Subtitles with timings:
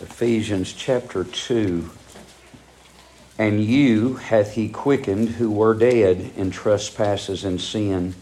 [0.00, 1.90] Ephesians chapter 2.
[3.38, 8.14] And you hath he quickened who were dead in trespasses and sin,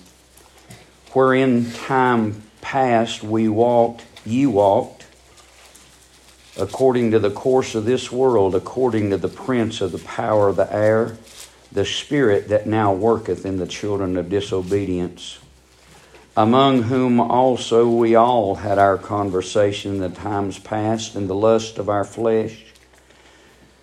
[1.13, 5.07] wherein time past we walked, ye walked,
[6.59, 10.57] according to the course of this world, according to the prince of the power of
[10.57, 11.17] the air,
[11.71, 15.39] the spirit that now worketh in the children of disobedience
[16.43, 21.77] among whom also we all had our conversation in the times past in the lust
[21.77, 22.65] of our flesh,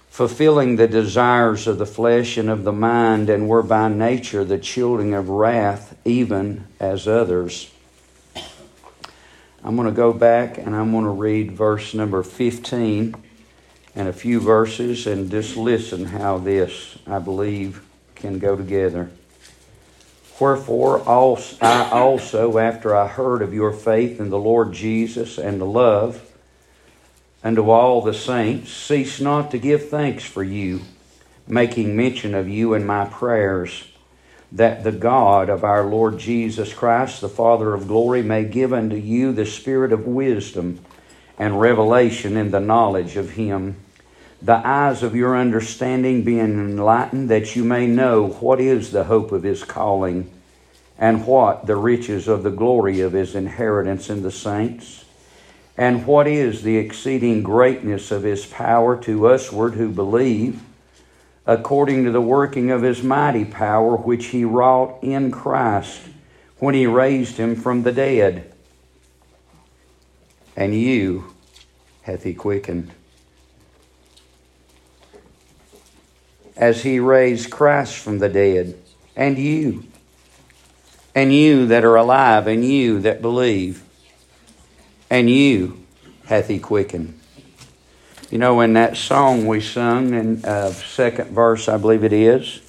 [0.09, 4.57] fulfilling the desires of the flesh and of the mind, and were by nature the
[4.57, 7.69] children of wrath, even as others.
[9.63, 13.13] I'm going to go back and I'm going to read verse number 15
[13.93, 17.83] and a few verses and just listen how this, I believe,
[18.15, 19.11] can go together.
[20.39, 25.65] Wherefore I also, after I heard of your faith in the Lord Jesus and the
[25.65, 26.21] love
[27.43, 30.81] unto all the saints, cease not to give thanks for you,
[31.47, 33.87] making mention of you in my prayers,
[34.51, 38.95] that the God of our Lord Jesus Christ, the Father of glory, may give unto
[38.95, 40.79] you the spirit of wisdom
[41.39, 43.75] and revelation in the knowledge of him
[44.41, 49.31] the eyes of your understanding being enlightened, that you may know what is the hope
[49.31, 50.31] of his calling,
[50.97, 55.05] and what the riches of the glory of his inheritance in the saints,
[55.75, 60.61] and what is the exceeding greatness of his power to usward who believe,
[61.45, 66.01] according to the working of his mighty power which he wrought in Christ
[66.59, 68.51] when he raised him from the dead.
[70.55, 71.33] And you
[72.01, 72.91] hath he quickened
[76.57, 78.75] as he raised Christ from the dead,
[79.15, 79.85] and you,
[81.15, 83.83] and you that are alive, and you that believe,
[85.09, 85.85] and you
[86.25, 87.17] hath he quickened.
[88.29, 92.61] You know, in that song we sung in uh, second verse, I believe it is,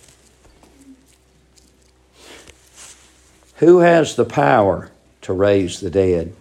[3.56, 6.32] who has the power to raise the dead?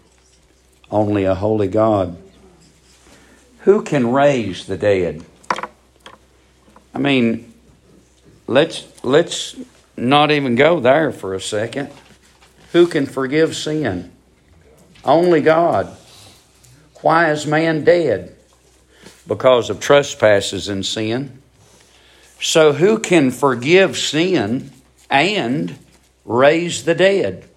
[0.91, 2.18] Only a holy God.
[3.62, 5.25] Who can raise the dead?
[6.97, 7.53] I mean,
[8.47, 9.56] let's let's
[9.96, 11.91] not even go there for a second.
[12.72, 14.12] Who can forgive sin?
[15.06, 15.96] Only God.
[17.03, 18.35] Why is man dead?
[19.28, 21.40] Because of trespasses and sin.
[22.41, 24.72] So, who can forgive sin
[25.08, 25.78] and
[26.25, 27.47] raise the dead?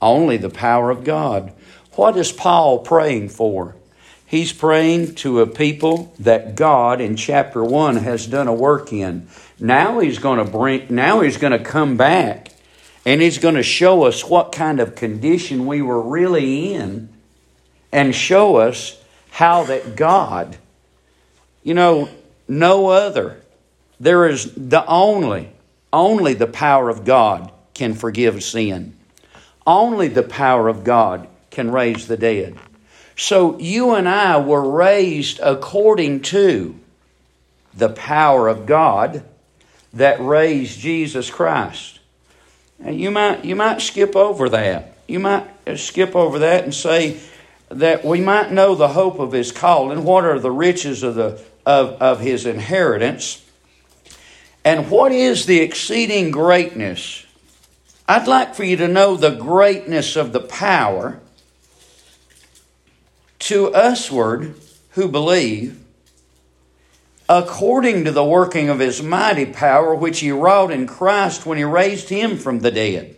[0.00, 1.52] Only the power of God.
[1.92, 3.76] What is Paul praying for?
[4.26, 9.28] He's praying to a people that God in chapter 1 has done a work in.
[9.60, 12.48] Now he's going to bring now he's going to come back
[13.04, 17.08] and he's going to show us what kind of condition we were really in
[17.92, 19.00] and show us
[19.30, 20.58] how that God
[21.62, 22.08] you know
[22.48, 23.40] no other
[24.00, 25.50] there is the only
[25.92, 28.96] only the power of God can forgive sin.
[29.66, 32.56] Only the power of God can raise the dead.
[33.16, 36.78] So you and I were raised according to
[37.74, 39.24] the power of God
[39.94, 41.98] that raised Jesus Christ.
[42.78, 44.98] And you might you might skip over that.
[45.08, 47.18] You might skip over that and say
[47.70, 51.40] that we might know the hope of his calling, what are the riches of the
[51.64, 53.44] of, of his inheritance,
[54.64, 57.24] and what is the exceeding greatness.
[58.08, 61.20] I'd like for you to know the greatness of the power
[63.38, 64.54] to usward
[64.90, 65.82] who believe,
[67.28, 71.64] according to the working of his mighty power, which he wrought in Christ when he
[71.64, 73.16] raised him from the dead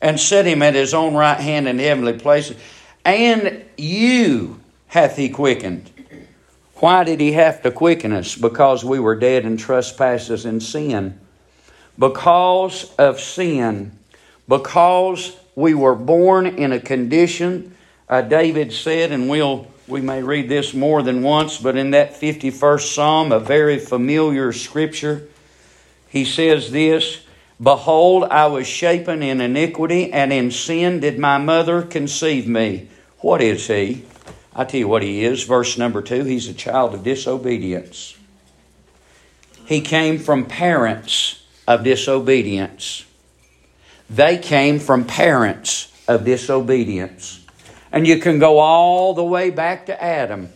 [0.00, 2.56] and set him at his own right hand in heavenly places.
[3.04, 5.90] And you hath he quickened.
[6.76, 8.34] Why did he have to quicken us?
[8.34, 11.20] Because we were dead in trespasses and sin.
[11.98, 13.98] Because of sin.
[14.48, 17.76] Because we were born in a condition
[18.10, 22.14] uh, David said, and we'll we may read this more than once, but in that
[22.14, 25.28] 51st Psalm, a very familiar scripture,
[26.08, 27.24] he says this
[27.60, 32.88] Behold, I was shapen in iniquity, and in sin did my mother conceive me.
[33.18, 34.04] What is he?
[34.54, 35.44] I tell you what he is.
[35.44, 38.16] Verse number two, he's a child of disobedience.
[39.66, 43.04] He came from parents of disobedience.
[44.08, 47.39] They came from parents of disobedience.
[47.92, 50.50] And you can go all the way back to Adam,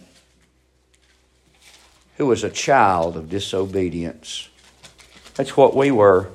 [2.16, 4.48] who was a child of disobedience.
[5.34, 6.28] That's what we were.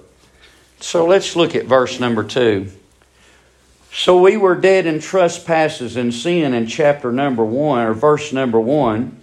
[0.82, 2.72] So let's look at verse number two.
[3.92, 8.60] So we were dead in trespasses and sin in chapter number one, or verse number
[8.60, 9.18] one.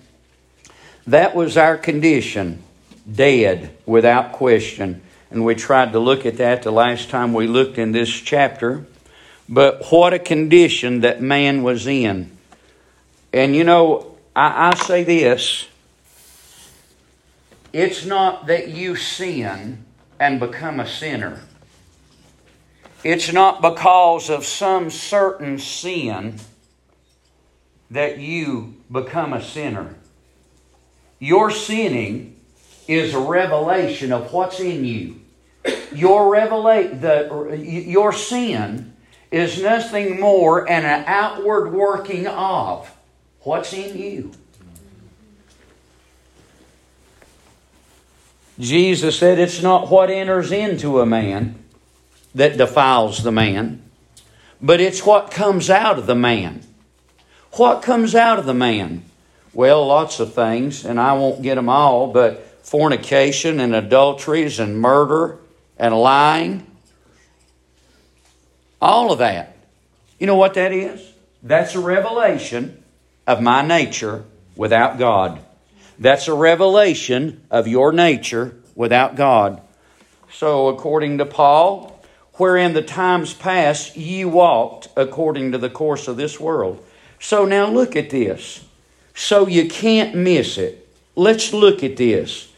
[1.07, 2.63] That was our condition,
[3.11, 5.03] dead without question.
[5.31, 8.87] And we tried to look at that the last time we looked in this chapter.
[9.49, 12.37] But what a condition that man was in.
[13.33, 15.69] And you know, I, I say this
[17.73, 19.85] it's not that you sin
[20.19, 21.43] and become a sinner.
[23.05, 26.41] It's not because of some certain sin
[27.91, 29.95] that you become a sinner.
[31.19, 32.41] Your sinning
[32.89, 35.21] is a revelation of what's in you.
[35.93, 38.96] Your revelate the your sin
[39.31, 42.93] is nothing more than an outward working of
[43.41, 44.33] what's in you.
[48.59, 51.57] Jesus said it's not what enters into a man
[52.35, 53.83] that defiles the man,
[54.63, 56.63] but it's what comes out of the man.
[57.53, 59.03] What comes out of the man?
[59.53, 64.81] Well, lots of things, and I won't get them all, but fornication and adulteries and
[64.81, 65.39] murder
[65.79, 66.67] and lying.
[68.81, 69.57] All of that.
[70.19, 71.13] You know what that is?
[71.43, 72.83] That's a revelation
[73.27, 74.25] of my nature
[74.55, 75.41] without God.
[75.99, 79.61] That's a revelation of your nature without God.
[80.33, 82.01] So, according to Paul,
[82.35, 86.85] wherein the times past ye walked according to the course of this world.
[87.19, 88.65] So, now look at this
[89.15, 90.87] so you can't miss it.
[91.15, 92.53] Let's look at this.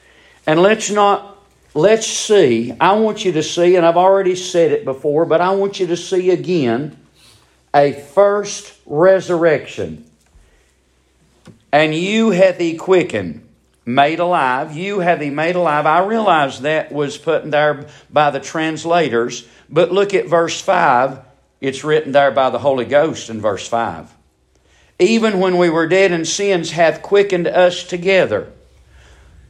[0.45, 1.38] And let's not,
[1.75, 2.75] let's see.
[2.81, 5.87] I want you to see, and I've already said it before, but I want you
[5.89, 6.97] to see again
[7.75, 10.05] a first resurrection.
[11.71, 13.47] And you hath he quickened,
[13.85, 14.77] made alive.
[14.77, 15.87] You hath he made alive.
[15.87, 21.21] I realize that was put there by the translators, but look at verse 5.
[21.61, 24.15] It's written there by the Holy Ghost in verse 5
[24.99, 28.53] even when we were dead in sins, hath quickened us together.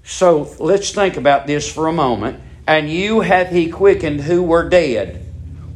[0.09, 2.41] So let's think about this for a moment.
[2.67, 5.23] And you hath he quickened who were dead,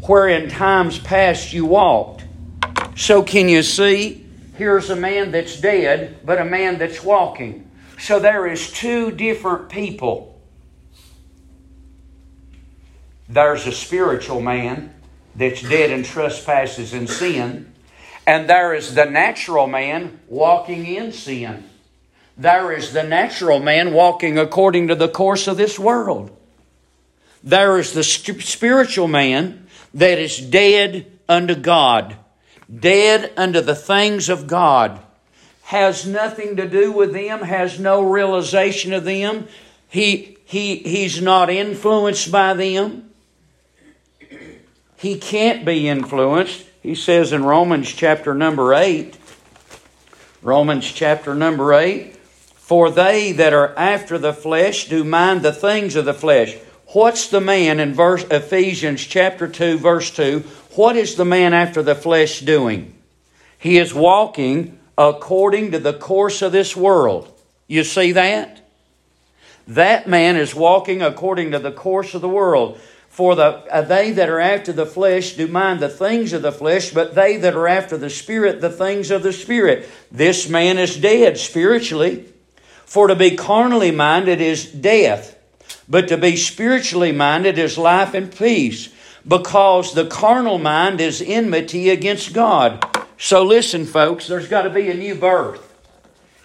[0.06, 2.24] where in times past you walked.
[2.96, 4.26] So can you see?
[4.56, 7.70] Here's a man that's dead, but a man that's walking.
[7.98, 10.40] So there is two different people.
[13.28, 14.94] There's a spiritual man
[15.36, 17.72] that's dead in trespasses and sin
[18.26, 21.64] and there is the natural man walking in sin.
[22.36, 26.36] There is the natural man walking according to the course of this world.
[27.42, 32.16] There is the spiritual man that is dead unto God,
[32.74, 35.00] dead unto the things of God,
[35.64, 39.48] has nothing to do with them, has no realization of them.
[39.88, 43.10] He, he, he's not influenced by them.
[44.96, 49.16] He can't be influenced he says in Romans chapter number 8,
[50.42, 52.16] Romans chapter number 8,
[52.72, 56.56] for they that are after the flesh do mind the things of the flesh.
[56.94, 60.38] What's the man in verse Ephesians chapter 2 verse 2?
[60.74, 62.94] What is the man after the flesh doing?
[63.58, 67.30] He is walking according to the course of this world.
[67.66, 68.66] You see that?
[69.68, 72.80] That man is walking according to the course of the world.
[73.10, 76.50] For the, uh, they that are after the flesh do mind the things of the
[76.50, 79.90] flesh, but they that are after the Spirit, the things of the Spirit.
[80.10, 82.31] This man is dead spiritually.
[82.92, 85.38] For to be carnally minded is death,
[85.88, 88.90] but to be spiritually minded is life and peace,
[89.26, 92.84] because the carnal mind is enmity against God.
[93.16, 95.74] So listen, folks, there's got to be a new birth.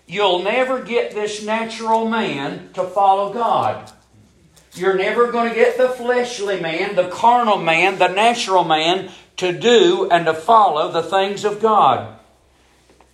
[0.05, 3.91] You'll never get this natural man to follow God.
[4.73, 9.51] You're never going to get the fleshly man, the carnal man, the natural man to
[9.51, 12.17] do and to follow the things of God.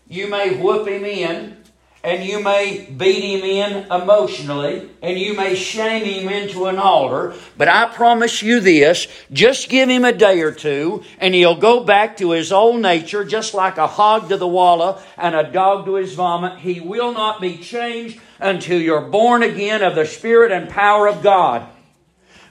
[0.08, 1.63] You may whoop him in,
[2.04, 7.34] and you may beat him in emotionally, and you may shame him into an altar,
[7.58, 11.82] but I promise you this just give him a day or two, and he'll go
[11.82, 15.86] back to his old nature, just like a hog to the wallow and a dog
[15.86, 16.60] to his vomit.
[16.60, 21.24] He will not be changed until you're born again of the Spirit and power of
[21.24, 21.70] God.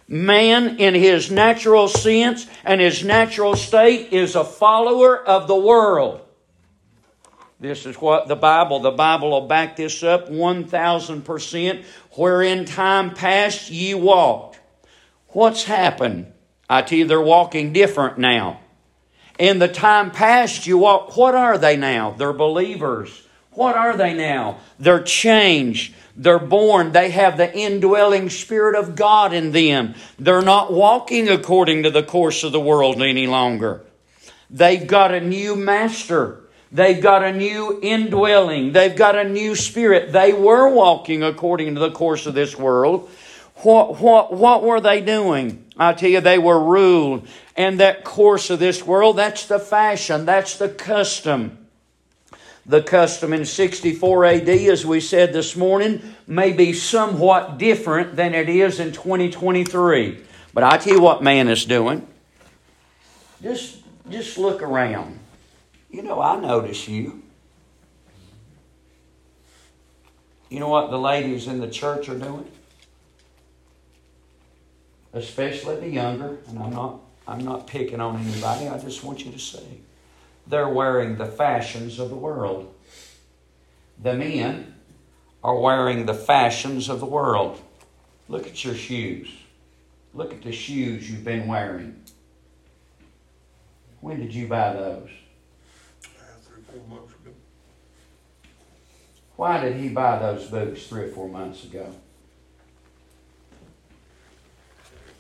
[0.08, 6.21] Man, in his natural sense and his natural state, is a follower of the world.
[7.62, 11.84] This is what the Bible, the Bible will back this up 1000%.
[12.10, 14.58] Where in time past ye walked.
[15.28, 16.26] What's happened?
[16.68, 18.58] I tell you, they're walking different now.
[19.38, 22.10] In the time past you walked, what are they now?
[22.10, 23.28] They're believers.
[23.52, 24.58] What are they now?
[24.80, 25.94] They're changed.
[26.16, 26.90] They're born.
[26.90, 29.94] They have the indwelling Spirit of God in them.
[30.18, 33.84] They're not walking according to the course of the world any longer.
[34.50, 36.41] They've got a new master.
[36.72, 38.72] They've got a new indwelling.
[38.72, 40.10] They've got a new spirit.
[40.10, 43.10] They were walking according to the course of this world.
[43.56, 45.64] What, what, what were they doing?
[45.76, 47.28] I tell you, they were ruled.
[47.58, 51.58] And that course of this world, that's the fashion, that's the custom.
[52.64, 58.34] The custom in 64 AD, as we said this morning, may be somewhat different than
[58.34, 60.18] it is in 2023.
[60.54, 62.06] But I tell you what man is doing.
[63.42, 65.18] Just, just look around.
[65.92, 67.22] You know, I notice you.
[70.48, 72.50] You know what the ladies in the church are doing?
[75.12, 79.30] Especially the younger, and I'm not I'm not picking on anybody, I just want you
[79.30, 79.80] to see.
[80.46, 82.74] They're wearing the fashions of the world.
[84.02, 84.74] The men
[85.44, 87.60] are wearing the fashions of the world.
[88.28, 89.30] Look at your shoes.
[90.14, 92.02] Look at the shoes you've been wearing.
[94.00, 95.10] When did you buy those?
[96.72, 97.30] Three, four months ago.
[99.36, 101.92] Why did he buy those boots three or four months ago?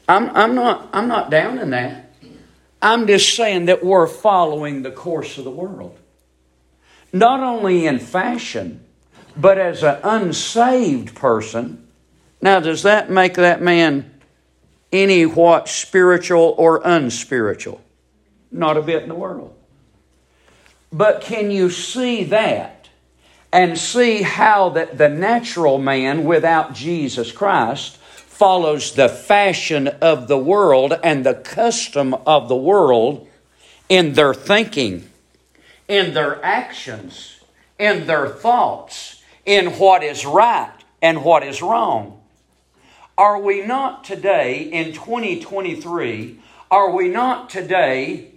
[0.08, 2.14] I'm, I'm, not, I'm not down in that.
[2.80, 5.98] I'm just saying that we're following the course of the world.
[7.12, 8.84] Not only in fashion,
[9.36, 11.86] but as an unsaved person.
[12.40, 14.10] Now, does that make that man
[14.90, 17.80] any what spiritual or unspiritual?
[18.50, 19.56] Not a bit in the world.
[20.92, 22.88] But can you see that
[23.50, 30.38] and see how that the natural man without Jesus Christ follows the fashion of the
[30.38, 33.28] world and the custom of the world
[33.88, 35.08] in their thinking,
[35.88, 37.40] in their actions,
[37.78, 42.20] in their thoughts, in what is right and what is wrong?
[43.18, 46.40] Are we not today in 2023?
[46.70, 48.31] Are we not today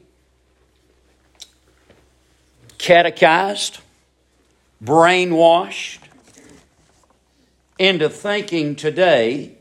[2.85, 3.79] catechized,
[4.83, 5.97] brainwashed
[7.79, 9.57] into thinking today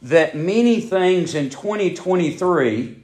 [0.00, 3.02] that many things in 2023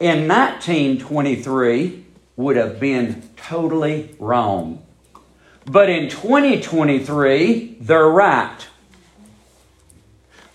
[0.00, 2.04] in 1923
[2.36, 4.82] would have been totally wrong.
[5.66, 8.66] But in 2023, they're right.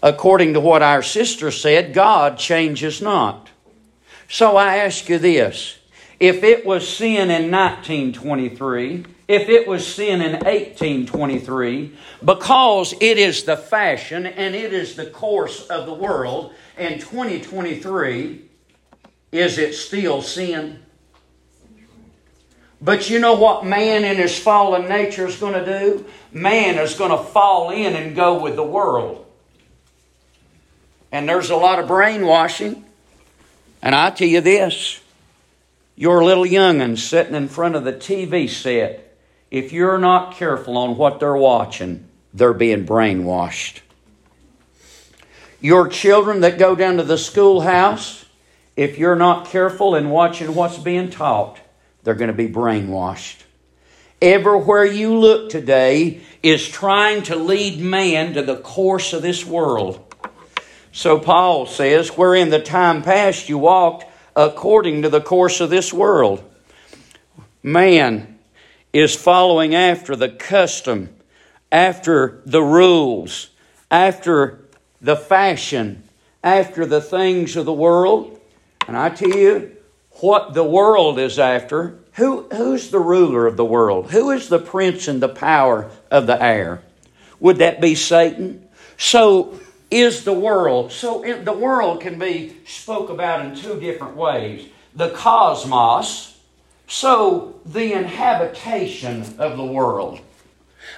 [0.01, 3.49] According to what our sister said, God changes not.
[4.27, 5.77] So I ask you this
[6.19, 11.93] if it was sin in 1923, if it was sin in 1823,
[12.23, 18.41] because it is the fashion and it is the course of the world in 2023,
[19.31, 20.79] is it still sin?
[22.81, 26.05] But you know what man in his fallen nature is going to do?
[26.31, 29.25] Man is going to fall in and go with the world.
[31.11, 32.85] And there's a lot of brainwashing.
[33.81, 34.99] And I tell you this
[35.97, 39.17] your little young'uns sitting in front of the TV set,
[39.49, 43.79] if you're not careful on what they're watching, they're being brainwashed.
[45.59, 48.25] Your children that go down to the schoolhouse,
[48.75, 51.59] if you're not careful in watching what's being taught,
[52.03, 53.41] they're going to be brainwashed.
[54.21, 60.03] Everywhere you look today is trying to lead man to the course of this world.
[60.91, 64.05] So Paul says, where in the time past you walked
[64.37, 66.43] according to the course of this world.
[67.63, 68.37] Man
[68.93, 71.09] is following after the custom,
[71.71, 73.49] after the rules,
[73.89, 74.59] after
[75.01, 76.03] the fashion,
[76.43, 78.39] after the things of the world.
[78.87, 79.75] And I tell you,
[80.11, 84.11] what the world is after, who, who's the ruler of the world?
[84.11, 86.83] Who is the prince and the power of the air?
[87.39, 88.67] Would that be Satan?
[88.97, 90.91] So is the world.
[90.91, 94.67] So the world can be spoke about in two different ways.
[94.95, 96.39] The cosmos,
[96.87, 100.19] so the inhabitation of the world.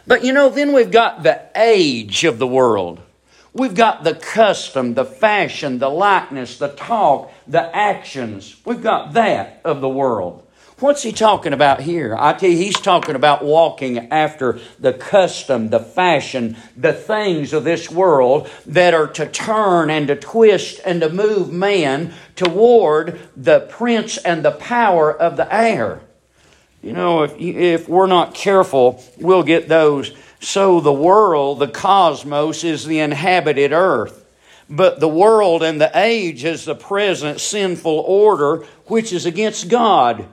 [0.08, 3.02] But you know, then we've got the age of the world.
[3.54, 8.56] We've got the custom, the fashion, the likeness, the talk, the actions.
[8.64, 10.46] We've got that of the world.
[10.80, 12.16] What's he talking about here?
[12.18, 17.66] I tell you, he's talking about walking after the custom, the fashion, the things of
[17.66, 23.60] this world that are to turn and to twist and to move man toward the
[23.60, 26.00] prince and the power of the air.
[26.82, 30.14] You know, if, if we're not careful, we'll get those.
[30.40, 34.26] So the world, the cosmos, is the inhabited earth.
[34.70, 40.26] But the world and the age is the present sinful order which is against God.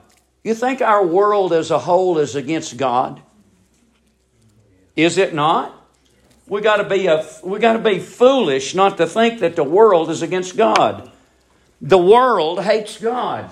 [0.47, 3.21] You think our world as a whole is against God?
[4.95, 5.75] Is it not?
[6.47, 9.65] We got to be a we got to be foolish not to think that the
[9.65, 11.11] world is against God.
[11.81, 13.51] The world hates God.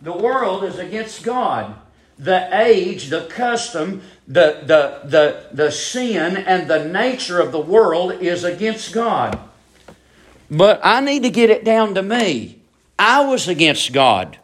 [0.00, 1.74] The world is against God.
[2.16, 8.12] The age, the custom, the, the, the, the sin, and the nature of the world
[8.22, 9.36] is against God.
[10.48, 12.60] But I need to get it down to me.
[12.96, 14.38] I was against God.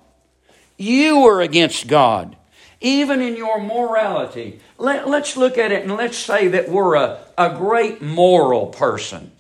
[0.77, 2.37] You were against God.
[2.81, 4.61] Even in your morality.
[4.79, 9.33] Let, us look at it and let's say that we're a, a great moral person.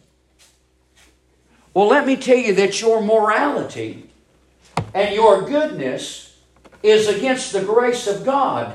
[1.74, 4.08] Well, let me tell you that your morality
[4.94, 6.38] and your goodness
[6.82, 8.74] is against the grace of God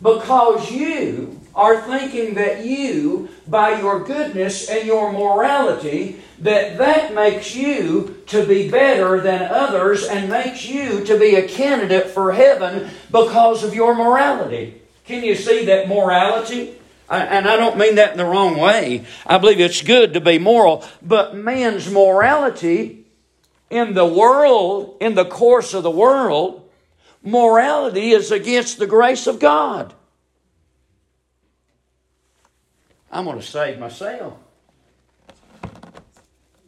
[0.00, 7.54] because you are thinking that you, by your goodness and your morality, that that makes
[7.54, 12.90] you to be better than others and makes you to be a candidate for heaven
[13.10, 14.82] because of your morality.
[15.04, 16.74] Can you see that morality?
[17.08, 19.04] And I don't mean that in the wrong way.
[19.26, 23.04] I believe it's good to be moral, but man's morality
[23.70, 26.68] in the world, in the course of the world,
[27.22, 29.94] morality is against the grace of God.
[33.14, 34.34] I'm going to save myself.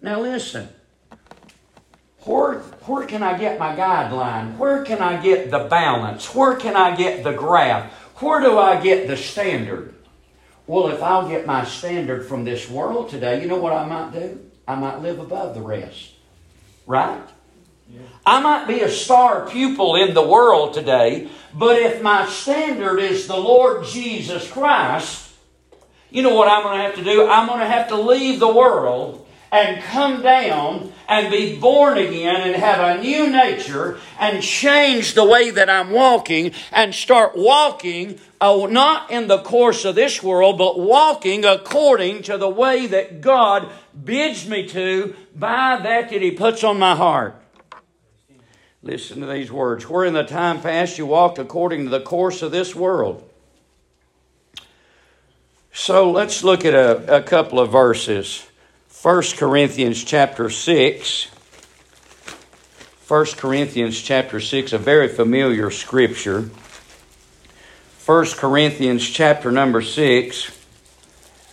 [0.00, 0.68] Now listen.
[2.20, 4.56] Where, where can I get my guideline?
[4.56, 6.32] Where can I get the balance?
[6.34, 7.92] Where can I get the graph?
[8.20, 9.94] Where do I get the standard?
[10.68, 14.12] Well, if I'll get my standard from this world today, you know what I might
[14.12, 14.40] do?
[14.68, 16.12] I might live above the rest.
[16.86, 17.22] Right?
[17.88, 18.00] Yeah.
[18.24, 23.26] I might be a star pupil in the world today, but if my standard is
[23.26, 25.25] the Lord Jesus Christ,
[26.10, 27.28] you know what I'm going to have to do?
[27.28, 32.42] I'm going to have to leave the world and come down and be born again
[32.42, 38.18] and have a new nature and change the way that I'm walking and start walking
[38.40, 43.20] uh, not in the course of this world, but walking according to the way that
[43.20, 43.68] God
[44.04, 47.40] bids me to by that that He puts on my heart.
[48.82, 49.88] Listen to these words.
[49.88, 53.25] Where in the time past you walked according to the course of this world
[55.78, 58.47] so let's look at a, a couple of verses.
[59.02, 61.27] 1 Corinthians chapter 6.
[63.07, 66.48] 1 Corinthians chapter 6, a very familiar scripture.
[68.07, 70.50] 1 Corinthians chapter number 6.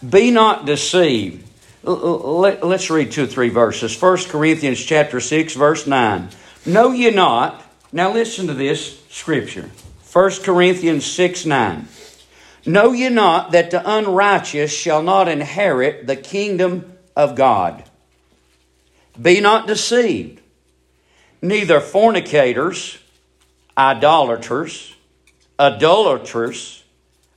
[0.09, 1.45] Be not deceived.
[1.83, 4.01] Let's read two or three verses.
[4.01, 6.29] 1 Corinthians chapter 6, verse 9.
[6.65, 9.69] Know ye not, now listen to this scripture.
[10.13, 11.87] 1 Corinthians 6, 9.
[12.65, 17.83] Know ye not that the unrighteous shall not inherit the kingdom of God?
[19.21, 20.39] Be not deceived.
[21.41, 22.97] Neither fornicators,
[23.77, 24.95] idolaters,
[25.59, 26.83] idolaters,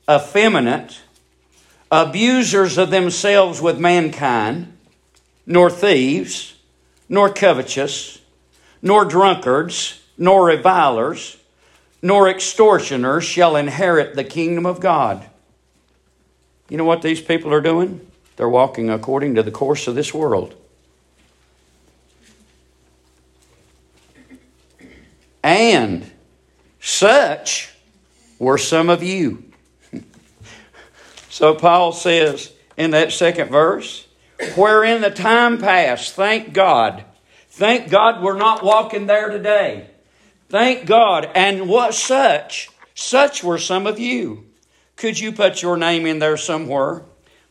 [0.08, 1.00] effeminate,
[1.90, 4.76] abusers of themselves with mankind,
[5.44, 6.54] nor thieves,
[7.08, 8.20] nor covetous,
[8.80, 11.36] nor drunkards, nor revilers,
[12.02, 15.26] nor extortioners shall inherit the kingdom of God.
[16.68, 18.06] You know what these people are doing?
[18.36, 20.54] They're walking according to the course of this world.
[25.42, 26.10] And
[26.80, 27.72] such
[28.38, 29.44] were some of you.
[31.30, 34.06] so Paul says in that second verse,
[34.54, 37.04] wherein the time past, thank God.
[37.48, 39.88] Thank God we're not walking there today.
[40.48, 41.30] Thank God.
[41.34, 42.70] And what such?
[42.94, 44.46] Such were some of you.
[44.96, 47.02] Could you put your name in there somewhere?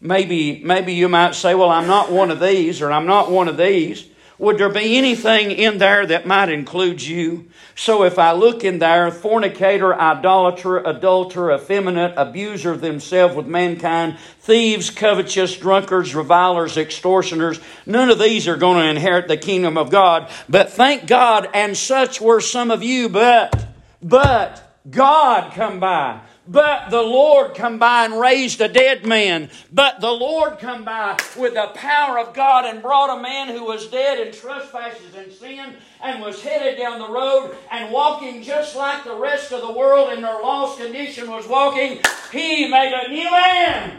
[0.02, 3.48] Maybe, maybe you might say, well, I'm not one of these or I'm not one
[3.48, 4.08] of these.
[4.38, 7.48] Would there be anything in there that might include you?
[7.74, 14.18] So if I look in there, fornicator, idolater, adulterer, effeminate, abuser of themselves with mankind,
[14.40, 19.90] thieves, covetous, drunkards, revilers, extortioners, none of these are going to inherit the kingdom of
[19.90, 20.30] God.
[20.50, 23.68] But thank God, and such were some of you, but,
[24.02, 29.50] but, God come by but the Lord come by and raised a dead man.
[29.72, 33.66] But the Lord come by with the power of God and brought a man who
[33.66, 38.76] was dead in trespasses and sin and was headed down the road and walking just
[38.76, 42.00] like the rest of the world in their lost condition was walking.
[42.32, 43.98] He made a new man.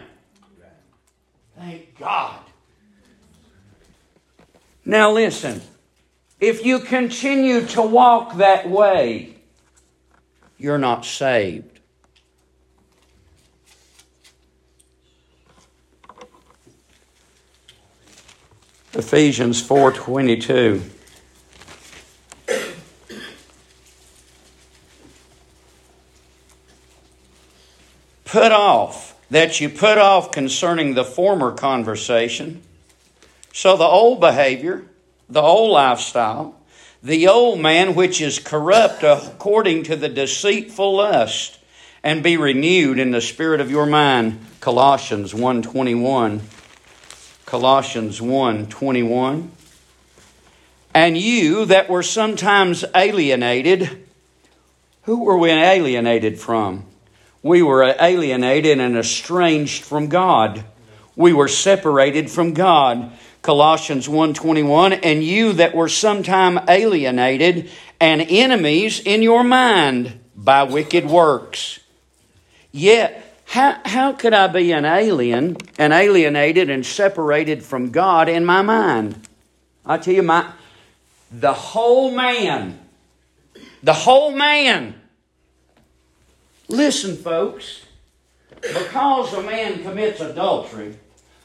[1.59, 2.41] Thank God.
[4.85, 5.63] Now listen.
[6.39, 9.37] If you continue to walk that way,
[10.59, 11.76] you're not saved.
[18.97, 20.81] Ephesians 4:22
[28.25, 32.63] Put off that you put off concerning the former conversation
[33.53, 34.85] so the old behavior,
[35.29, 36.55] the old lifestyle,
[37.03, 41.59] the old man which is corrupt according to the deceitful lust,
[42.03, 44.41] and be renewed in the spirit of your mind.
[44.61, 46.41] Colossians 1.21.
[47.47, 49.49] Colossians 1.21.
[50.93, 54.05] And you that were sometimes alienated,
[55.03, 56.85] who were we alienated from?
[57.45, 60.65] We were alienated and estranged from God.
[61.15, 63.13] We were separated from God.
[63.43, 71.09] Colossians 1:21 and you that were sometime alienated and enemies in your mind by wicked
[71.09, 71.79] works.
[72.73, 78.45] Yet how, how could I be an alien and alienated and separated from God in
[78.45, 79.27] my mind?
[79.85, 80.51] I tell you, my
[81.31, 82.79] the whole man,
[83.83, 84.95] the whole man.
[86.69, 87.85] Listen, folks,
[88.61, 90.97] because a man commits adultery,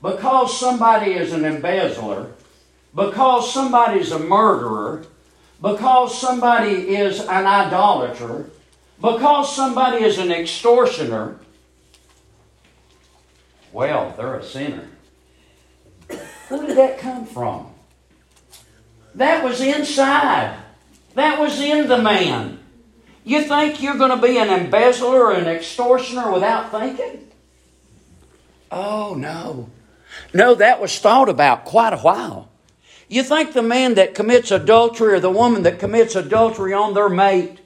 [0.02, 2.32] because somebody is an embezzler,
[2.96, 5.06] because somebody's a murderer,
[5.62, 8.50] because somebody is an idolater,
[9.00, 11.38] because somebody is an extortioner,
[13.72, 14.88] well, they're a sinner.
[16.50, 17.68] Who did that come from?
[19.16, 20.58] That was inside.
[21.16, 22.60] That was in the man.
[23.24, 27.28] You think you're going to be an embezzler or an extortioner without thinking?
[28.72, 29.70] Oh, no.
[30.34, 32.50] No, that was thought about quite a while.
[33.08, 37.10] You think the man that commits adultery or the woman that commits adultery on their
[37.10, 37.60] mate,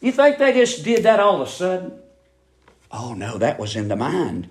[0.00, 1.98] you think they just did that all of a sudden?
[2.92, 4.48] Oh, no, that was in the mind.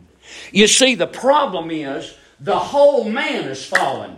[0.51, 4.17] You see, the problem is the whole man is fallen.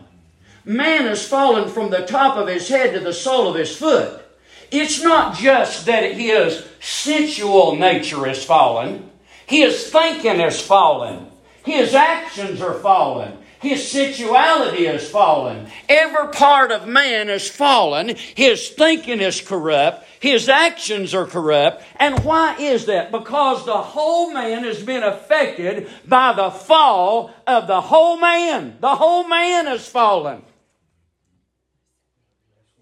[0.65, 4.21] Man has fallen from the top of his head to the sole of his foot.
[4.69, 9.09] It's not just that his sensual nature is fallen,
[9.45, 11.27] his thinking is fallen.
[11.63, 13.37] His actions are fallen.
[13.59, 15.67] His sensuality is fallen.
[15.89, 18.15] Every part of man is fallen.
[18.35, 20.06] His thinking is corrupt.
[20.19, 21.83] His actions are corrupt.
[21.97, 23.11] And why is that?
[23.11, 28.77] Because the whole man has been affected by the fall of the whole man.
[28.79, 30.43] The whole man has fallen.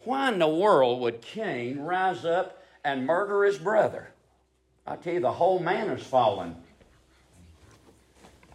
[0.04, 4.10] Why in the world would Cain rise up and murder his brother?
[4.86, 6.56] I tell you, the whole man has fallen.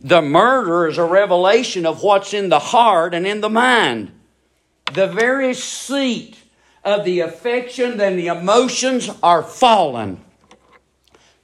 [0.01, 4.13] The murder is a revelation of what's in the heart and in the mind.
[4.95, 6.40] The very seat
[6.85, 10.21] of the affection and the emotions are fallen.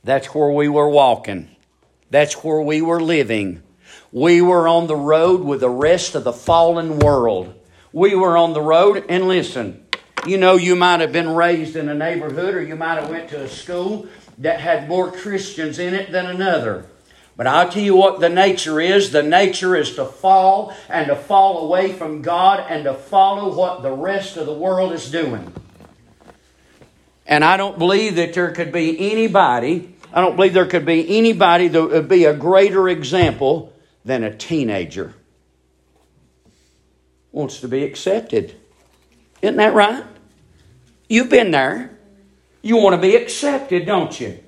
[0.04, 1.54] That's where we were walking.
[2.10, 3.62] That's where we were living.
[4.12, 7.54] We were on the road with the rest of the fallen world.
[7.92, 9.84] We were on the road, and listen,
[10.26, 13.28] you know, you might have been raised in a neighborhood or you might have went
[13.30, 14.06] to a school
[14.38, 16.86] that had more Christians in it than another.
[17.36, 19.12] But I'll tell you what the nature is.
[19.12, 23.82] The nature is to fall and to fall away from God and to follow what
[23.82, 25.52] the rest of the world is doing.
[27.26, 31.18] And I don't believe that there could be anybody, I don't believe there could be
[31.18, 33.72] anybody that would be a greater example
[34.04, 35.12] than a teenager.
[37.32, 38.54] Wants to be accepted.
[39.42, 40.04] Isn't that right?
[41.08, 41.90] You've been there.
[42.62, 44.38] You want to be accepted, don't you?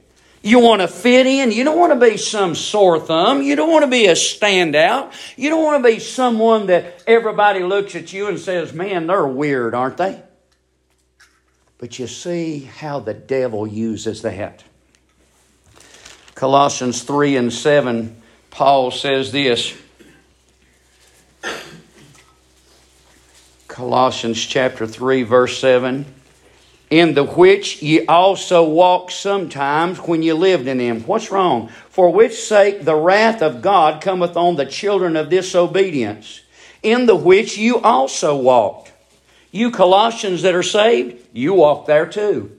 [0.42, 1.50] You want to fit in.
[1.50, 3.42] You don't want to be some sore thumb.
[3.42, 5.12] You don't want to be a standout.
[5.36, 9.26] You don't want to be someone that everybody looks at you and says, man, they're
[9.26, 10.22] weird, aren't they?
[11.78, 14.64] But you see how the devil uses that.
[16.34, 19.74] Colossians 3 and 7, Paul says this.
[23.66, 26.04] Colossians chapter 3, verse 7
[26.90, 31.00] in the which ye also walked sometimes when ye lived in them.
[31.02, 31.68] What's wrong?
[31.90, 36.40] For which sake the wrath of God cometh on the children of disobedience,
[36.82, 38.92] in the which you also walked.
[39.50, 42.52] You Colossians that are saved, you walked there too.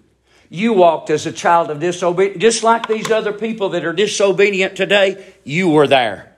[0.50, 2.42] You walked as a child of disobedience.
[2.42, 6.36] Just like these other people that are disobedient today, you were there.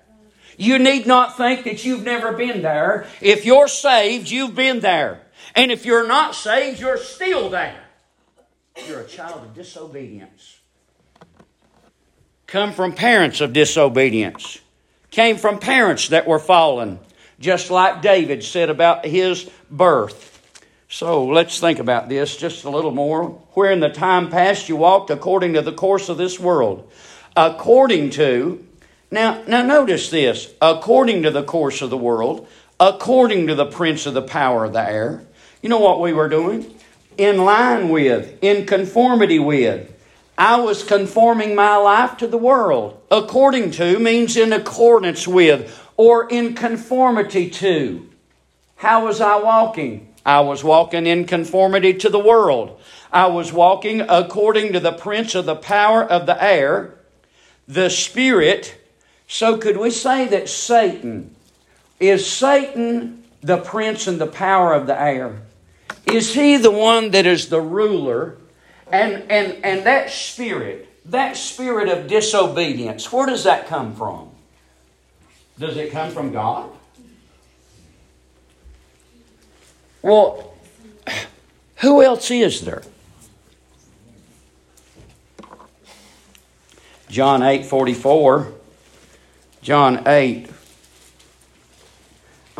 [0.57, 3.07] You need not think that you've never been there.
[3.21, 5.21] If you're saved, you've been there.
[5.55, 7.83] And if you're not saved, you're still there.
[8.87, 10.59] You're a child of disobedience.
[12.47, 14.59] Come from parents of disobedience.
[15.09, 16.99] Came from parents that were fallen,
[17.39, 20.29] just like David said about his birth.
[20.87, 23.29] So let's think about this just a little more.
[23.53, 26.91] Where in the time past you walked according to the course of this world.
[27.35, 28.65] According to,
[29.09, 32.47] now, now notice this, according to the course of the world,
[32.79, 35.25] according to the prince of the power of the air
[35.61, 36.73] you know what we were doing?
[37.17, 39.87] In line with, in conformity with.
[40.37, 42.99] I was conforming my life to the world.
[43.11, 48.09] According to means in accordance with or in conformity to.
[48.77, 50.11] How was I walking?
[50.25, 52.79] I was walking in conformity to the world.
[53.11, 56.95] I was walking according to the prince of the power of the air,
[57.67, 58.75] the spirit.
[59.27, 61.35] So, could we say that Satan
[61.99, 65.41] is Satan the prince and the power of the air?
[66.11, 68.37] Is he the one that is the ruler?
[68.91, 74.29] And, and, and that spirit, that spirit of disobedience, where does that come from?
[75.57, 76.69] Does it come from God?
[80.01, 80.53] Well,
[81.77, 82.81] who else is there?
[87.09, 88.53] John 8 44.
[89.61, 90.49] John 8.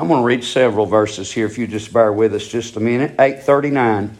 [0.01, 2.79] I'm going to read several verses here if you just bear with us just a
[2.79, 3.11] minute.
[3.19, 4.17] 839.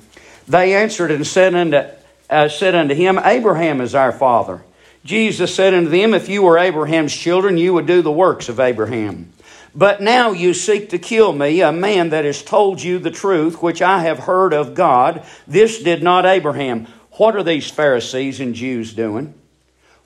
[0.48, 1.90] They answered and said unto,
[2.30, 4.62] uh, said unto him, Abraham is our father.
[5.04, 8.60] Jesus said unto them, If you were Abraham's children, you would do the works of
[8.60, 9.34] Abraham.
[9.74, 13.64] But now you seek to kill me, a man that has told you the truth,
[13.64, 15.26] which I have heard of God.
[15.48, 16.86] This did not Abraham.
[17.14, 19.34] What are these Pharisees and Jews doing?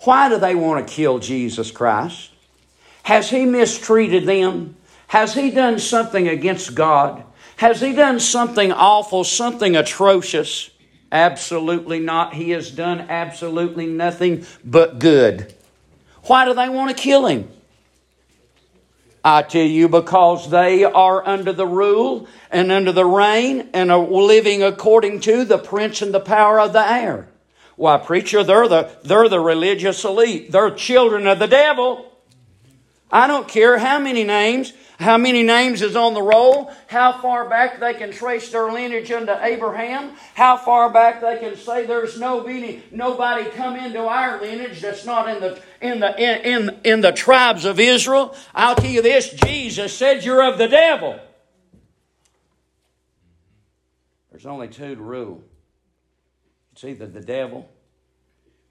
[0.06, 2.30] Why do they want to kill Jesus Christ?
[3.04, 4.78] Has he mistreated them?
[5.08, 7.24] Has he done something against God?
[7.58, 10.70] Has he done something awful, something atrocious?
[11.12, 12.34] Absolutely not.
[12.34, 15.54] He has done absolutely nothing but good.
[16.24, 17.50] Why do they want to kill him?
[19.24, 24.00] I tell you, because they are under the rule and under the reign and are
[24.00, 27.28] living according to the prince and the power of the air.
[27.76, 30.52] Why, preacher, they're the, they're the religious elite.
[30.52, 32.12] They're children of the devil.
[33.12, 37.50] I don't care how many names how many names is on the roll, how far
[37.50, 42.20] back they can trace their lineage unto Abraham, how far back they can say there's
[42.20, 47.02] nobody, nobody come into our lineage that's not in the, in, the, in, in, in
[47.02, 48.36] the tribes of Israel.
[48.54, 51.20] I'll tell you this Jesus said you're of the devil.
[54.32, 55.44] There's only two to rule
[56.76, 57.70] it's either the devil.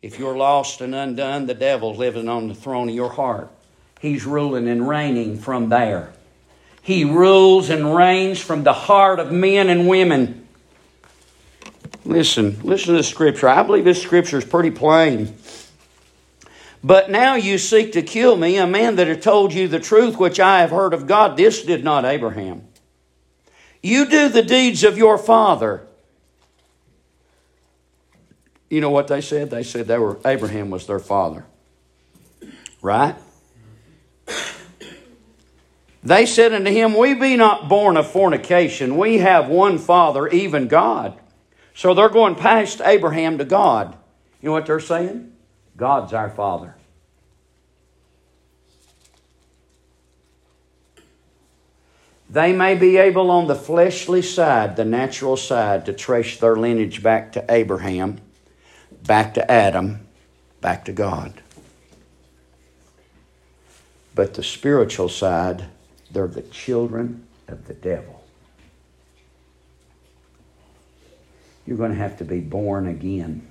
[0.02, 3.50] If you're lost and undone, the devil's living on the throne of your heart.
[3.98, 6.12] He's ruling and reigning from there.
[6.84, 10.46] He rules and reigns from the heart of men and women.
[12.04, 13.48] Listen, listen to the scripture.
[13.48, 15.34] I believe this scripture is pretty plain.
[16.84, 20.18] But now you seek to kill me, a man that had told you the truth
[20.18, 21.38] which I have heard of God.
[21.38, 22.68] This did not Abraham.
[23.82, 25.86] You do the deeds of your father.
[28.68, 29.48] You know what they said?
[29.48, 31.46] They said they were Abraham was their father.
[32.82, 33.16] Right?
[36.04, 38.98] They said unto him, We be not born of fornication.
[38.98, 41.18] We have one Father, even God.
[41.74, 43.96] So they're going past Abraham to God.
[44.42, 45.32] You know what they're saying?
[45.78, 46.76] God's our Father.
[52.28, 57.02] They may be able on the fleshly side, the natural side, to trace their lineage
[57.02, 58.20] back to Abraham,
[59.06, 60.06] back to Adam,
[60.60, 61.40] back to God.
[64.14, 65.66] But the spiritual side,
[66.14, 68.24] they're the children of the devil.
[71.66, 73.46] You're going to have to be born again.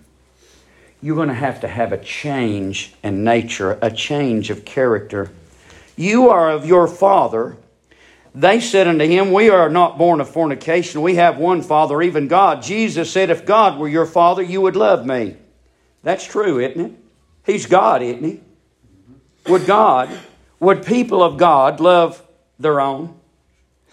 [1.02, 5.32] You're going to have to have a change in nature, a change of character.
[5.98, 7.58] You are of your father.
[8.34, 11.02] They said unto him, We are not born of fornication.
[11.02, 12.64] We have one Father, even God.
[12.64, 15.36] Jesus said, If God were your Father, you would love me.
[16.04, 16.92] That's true, isn't it?
[17.46, 18.40] He's God, isn't he?
[19.48, 20.10] Would God,
[20.60, 22.23] would people of God love
[22.60, 23.20] their own.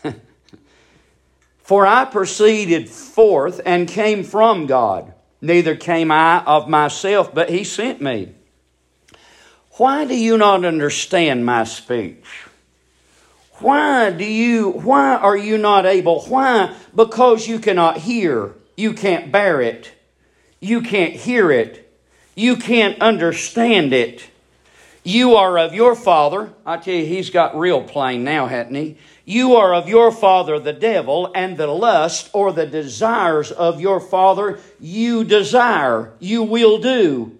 [1.63, 5.13] For I proceeded forth and came from God.
[5.41, 8.35] Neither came I of myself, but He sent me.
[9.73, 12.27] Why do you not understand my speech?
[13.61, 16.23] Why do you why are you not able?
[16.23, 16.75] Why?
[16.95, 18.55] Because you cannot hear.
[18.77, 19.93] You can't bear it.
[20.61, 21.91] You can't hear it.
[22.35, 24.31] You can't understand it.
[25.03, 26.53] You are of your father.
[26.67, 28.99] I tell you, he's got real plain now, hasn't he?
[29.25, 34.01] You are of your father, the devil, and the lust or the desires of your
[34.01, 37.39] father you desire, you will do,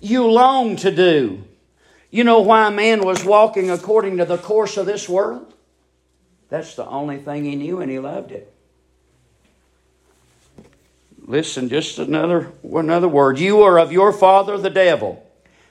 [0.00, 1.44] you long to do.
[2.10, 5.54] You know why man was walking according to the course of this world?
[6.48, 8.52] That's the only thing he knew, and he loved it.
[11.24, 13.38] Listen, just another, another word.
[13.38, 15.24] You are of your father, the devil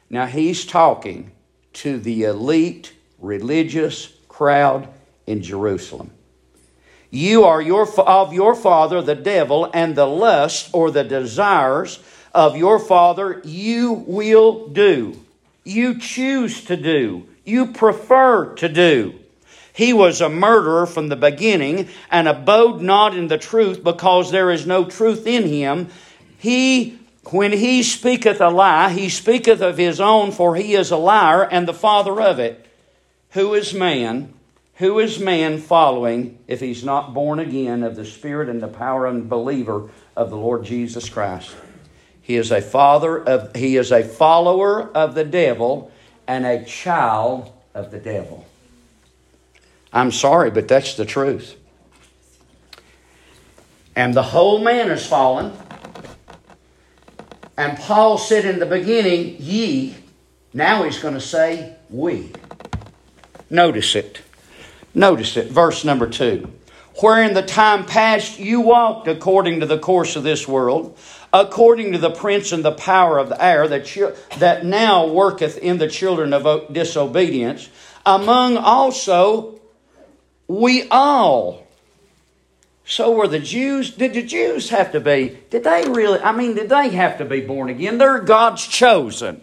[0.10, 1.32] now he's talking
[1.74, 4.88] to the elite religious crowd
[5.28, 6.12] in Jerusalem.
[7.12, 12.00] You are your, of your father, the devil, and the lust or the desires
[12.34, 15.20] of your father you will do.
[15.64, 17.28] You choose to do.
[17.44, 19.16] You prefer to do.
[19.74, 24.52] He was a murderer from the beginning and abode not in the truth because there
[24.52, 25.90] is no truth in him.
[26.38, 30.98] He, when he speaketh a lie, he speaketh of his own, for he is a
[30.98, 32.66] liar and the father of it.
[33.32, 34.34] Who is man?
[34.76, 39.06] Who is man following if he's not born again of the Spirit and the power
[39.06, 41.54] and believer of the Lord Jesus Christ?
[42.22, 45.92] He is a father of he is a follower of the devil
[46.28, 48.46] and a child of the devil.
[49.92, 51.56] I'm sorry, but that's the truth.
[53.96, 55.52] And the whole man is fallen.
[57.60, 59.94] And Paul said in the beginning, ye.
[60.54, 62.32] Now he's going to say, we.
[63.50, 64.22] Notice it.
[64.94, 65.52] Notice it.
[65.52, 66.54] Verse number two.
[67.02, 70.98] Where in the time past you walked according to the course of this world,
[71.34, 75.58] according to the prince and the power of the air that, you, that now worketh
[75.58, 77.68] in the children of disobedience,
[78.06, 79.60] among also
[80.48, 81.68] we all.
[82.90, 83.92] So were the Jews.
[83.92, 85.38] Did the Jews have to be?
[85.52, 86.20] Did they really?
[86.22, 88.00] I mean, did they have to be born again?
[88.00, 89.42] They're God's chosen.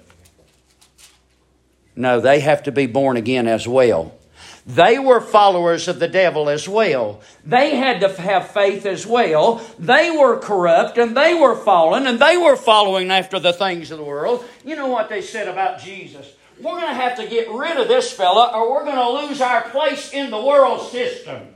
[1.94, 4.18] No, they have to be born again as well.
[4.66, 7.20] They were followers of the devil as well.
[7.44, 9.64] They had to have faith as well.
[9.78, 13.98] They were corrupt and they were fallen and they were following after the things of
[13.98, 14.44] the world.
[14.64, 16.32] You know what they said about Jesus?
[16.60, 19.40] We're going to have to get rid of this fella or we're going to lose
[19.40, 21.46] our place in the world system.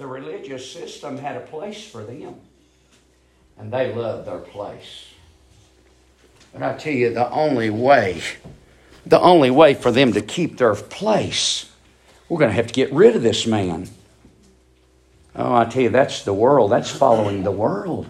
[0.00, 2.36] The religious system had a place for them,
[3.58, 5.08] and they loved their place.
[6.54, 8.22] But I tell you, the only way,
[9.04, 11.70] the only way for them to keep their place,
[12.30, 13.90] we're going to have to get rid of this man.
[15.36, 16.72] Oh, I tell you, that's the world.
[16.72, 18.06] That's following the world.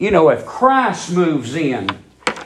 [0.00, 1.90] You know, if Christ moves in,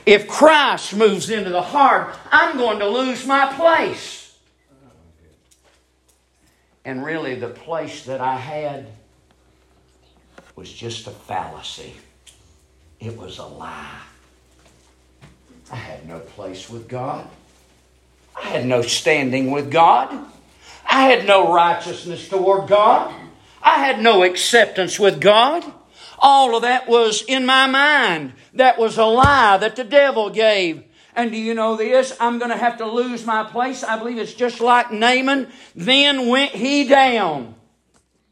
[0.05, 4.20] if Christ moves into the heart, I'm going to lose my place.
[6.83, 8.87] And really, the place that I had
[10.55, 11.93] was just a fallacy,
[12.99, 14.01] it was a lie.
[15.71, 17.27] I had no place with God.
[18.35, 20.25] I had no standing with God.
[20.89, 23.13] I had no righteousness toward God.
[23.61, 25.63] I had no acceptance with God.
[26.19, 28.33] All of that was in my mind.
[28.53, 30.83] That was a lie that the devil gave.
[31.15, 32.15] And do you know this?
[32.19, 33.83] I'm going to have to lose my place.
[33.83, 35.49] I believe it's just like Naaman.
[35.75, 37.55] Then went he down.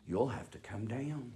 [0.08, 1.34] You'll have to come down.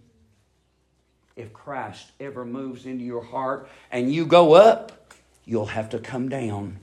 [1.35, 5.13] If Christ ever moves into your heart and you go up,
[5.45, 6.79] you'll have to come down.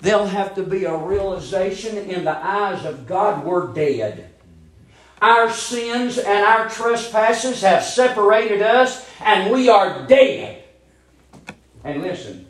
[0.00, 4.30] There'll have to be a realization in the eyes of God we're dead.
[5.20, 10.62] Our sins and our trespasses have separated us, and we are dead.
[11.82, 12.47] And listen,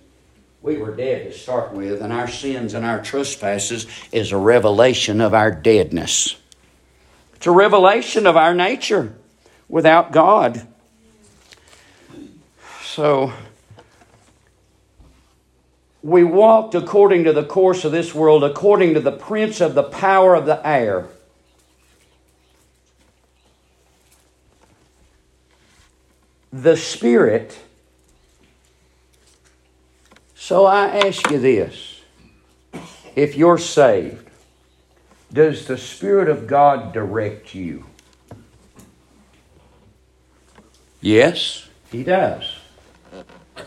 [0.62, 5.20] we were dead to start with, and our sins and our trespasses is a revelation
[5.20, 6.36] of our deadness.
[7.34, 9.14] It's a revelation of our nature
[9.68, 10.66] without God.
[12.82, 13.32] So,
[16.02, 19.84] we walked according to the course of this world, according to the prince of the
[19.84, 21.06] power of the air
[26.52, 27.58] the Spirit.
[30.48, 32.00] So I ask you this
[33.14, 34.30] if you're saved,
[35.30, 37.84] does the Spirit of God direct you?
[41.02, 42.50] Yes, He does.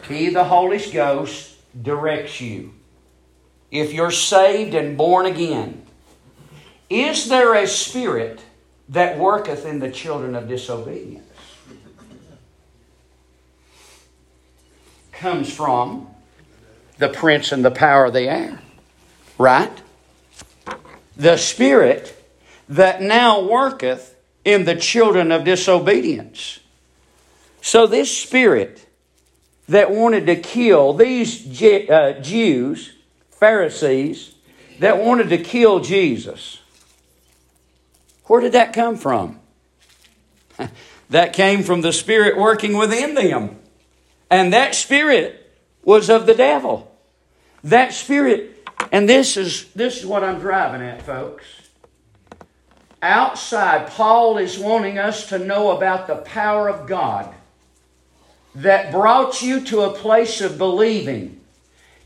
[0.07, 2.73] He, the Holy Ghost, directs you.
[3.69, 5.85] If you're saved and born again,
[6.89, 8.41] is there a spirit
[8.89, 11.27] that worketh in the children of disobedience?
[15.11, 16.10] comes from
[17.01, 18.61] the prince and the power of the air.
[19.37, 19.71] Right?
[21.17, 22.15] The spirit
[22.69, 26.59] that now worketh in the children of disobedience.
[27.61, 28.87] So, this spirit
[29.67, 32.93] that wanted to kill these uh, Jews,
[33.31, 34.35] Pharisees,
[34.79, 36.59] that wanted to kill Jesus,
[38.25, 39.39] where did that come from?
[41.09, 43.57] that came from the spirit working within them.
[44.29, 45.41] And that spirit
[45.83, 46.90] was of the devil.
[47.63, 51.45] That spirit, and this is this is what I'm driving at, folks.
[53.01, 57.33] Outside, Paul is wanting us to know about the power of God
[58.55, 61.39] that brought you to a place of believing.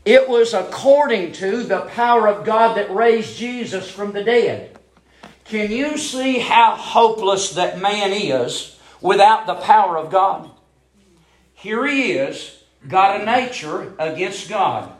[0.04, 4.78] It was according to the power of God that raised Jesus from the dead.
[5.44, 10.50] Can you see how hopeless that man is without the power of God?
[11.54, 14.92] Here he is, got a nature against God.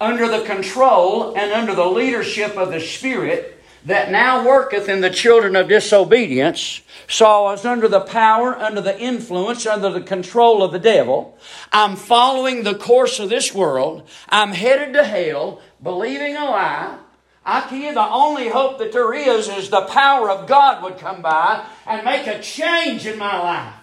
[0.00, 5.10] Under the control and under the leadership of the Spirit, that now worketh in the
[5.10, 6.82] children of disobedience.
[7.08, 11.38] So I was under the power, under the influence, under the control of the devil.
[11.70, 14.08] I'm following the course of this world.
[14.28, 16.98] I'm headed to hell, believing a lie.
[17.44, 21.22] I you, the only hope that there is is the power of God would come
[21.22, 23.74] by and make a change in my life.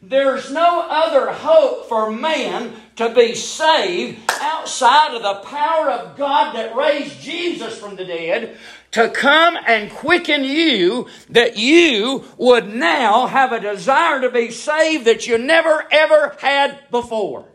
[0.00, 6.54] There's no other hope for man to be saved outside of the power of God
[6.56, 8.56] that raised Jesus from the dead
[8.90, 15.04] to come and quicken you that you would now have a desire to be saved
[15.04, 17.46] that you never ever had before.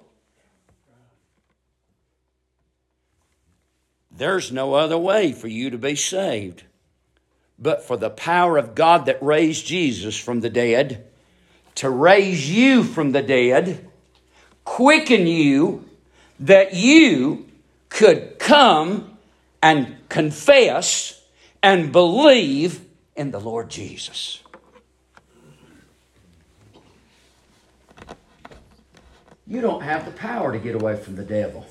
[4.12, 6.64] There's no other way for you to be saved
[7.60, 11.06] but for the power of God that raised Jesus from the dead
[11.76, 13.90] to raise you from the dead,
[14.64, 15.86] quicken you,
[16.40, 17.46] that you
[17.90, 19.18] could come
[19.62, 21.22] and confess
[21.62, 22.82] and believe
[23.16, 24.40] in the Lord Jesus.
[29.46, 31.66] You don't have the power to get away from the devil.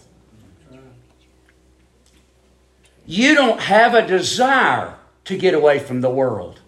[3.06, 6.60] You don't have a desire to get away from the world.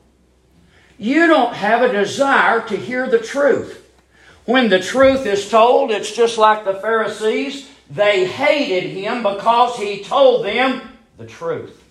[0.99, 3.84] You don't have a desire to hear the truth.
[4.45, 7.69] When the truth is told, it's just like the Pharisees.
[7.91, 10.83] They hated him because he told them
[11.17, 11.83] the truth.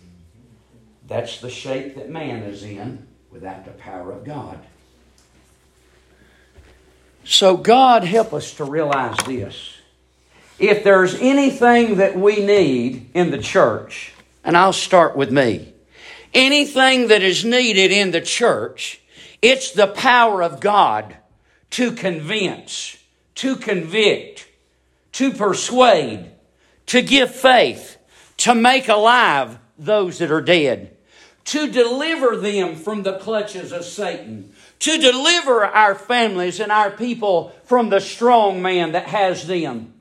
[1.08, 4.60] That's the shape that man is in without the power of God.
[7.26, 9.78] So, God, help us to realize this.
[10.60, 15.74] If there's anything that we need in the church, and I'll start with me,
[16.34, 19.01] anything that is needed in the church,
[19.41, 21.16] it's the power of God
[21.74, 22.98] to convince,
[23.36, 24.48] to convict,
[25.12, 26.32] to persuade,
[26.86, 27.98] to give faith,
[28.38, 30.96] to make alive those that are dead,
[31.46, 37.52] to deliver them from the clutches of Satan, to deliver our families and our people
[37.64, 39.94] from the strong man that has them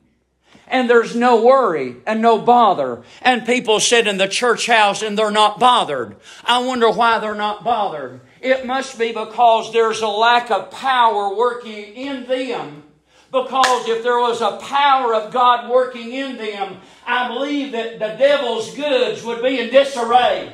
[0.73, 3.03] and there's no worry and no bother.
[3.21, 6.15] And people sit in the church house and they're not bothered.
[6.43, 8.21] I wonder why they're not bothered.
[8.43, 12.83] It must be because there's a lack of power working in them.
[13.31, 16.77] Because if there was a power of God working in them,
[17.07, 20.53] I believe that the devil's goods would be in disarray.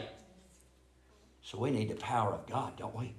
[1.41, 3.15] So we need the power of God, don't we?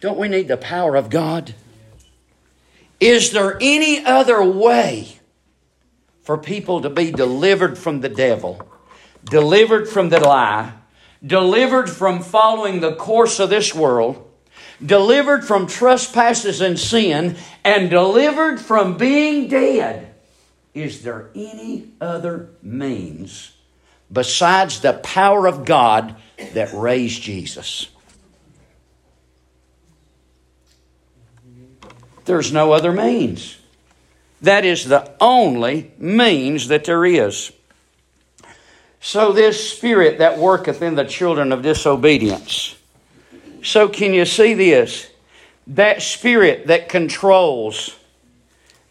[0.00, 1.54] Don't we need the power of God?
[2.98, 5.20] Is there any other way
[6.22, 8.60] for people to be delivered from the devil,
[9.24, 10.72] delivered from the lie,
[11.24, 14.30] delivered from following the course of this world,
[14.84, 20.14] delivered from trespasses and sin, and delivered from being dead.
[20.74, 23.52] Is there any other means
[24.12, 26.16] besides the power of God
[26.52, 27.88] that raised Jesus?
[32.24, 33.58] There's no other means.
[34.42, 37.52] That is the only means that there is.
[39.06, 42.74] So, this spirit that worketh in the children of disobedience.
[43.62, 45.10] So, can you see this?
[45.66, 47.96] That spirit that controls,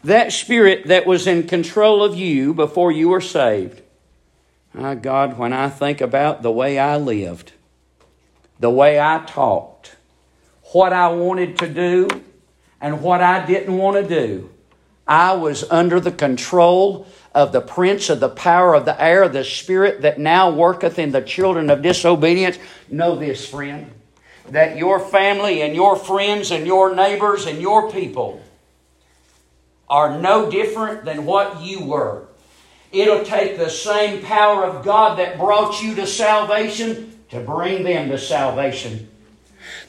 [0.04, 3.82] that spirit that was in control of you before you were saved.
[4.72, 7.50] My God, when I think about the way I lived,
[8.60, 9.96] the way I talked,
[10.72, 12.06] what I wanted to do,
[12.80, 14.48] and what I didn't want to do,
[15.08, 19.44] I was under the control of the prince of the power of the air, the
[19.44, 22.58] spirit that now worketh in the children of disobedience.
[22.88, 23.90] Know this, friend,
[24.50, 28.42] that your family and your friends and your neighbors and your people
[29.88, 32.26] are no different than what you were.
[32.92, 38.08] It'll take the same power of God that brought you to salvation to bring them
[38.10, 39.08] to salvation.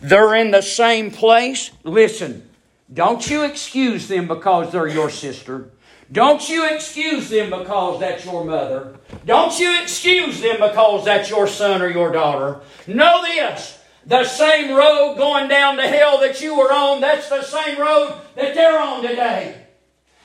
[0.02, 1.70] They're in the same place.
[1.84, 2.50] Listen,
[2.92, 5.70] don't you excuse them because they're your sister.
[6.12, 9.00] Don't you excuse them because that's your mother.
[9.26, 12.62] Don't you excuse them because that's your son or your daughter.
[12.88, 13.80] Know this.
[14.06, 18.22] The same road going down to hell that you were on, that's the same road
[18.36, 19.66] that they're on today.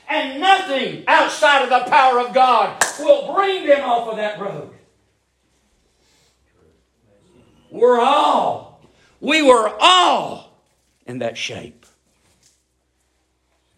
[0.07, 4.69] And nothing outside of the power of God will bring them off of that road.
[7.71, 8.83] We're all,
[9.19, 10.61] we were all
[11.07, 11.80] in that shape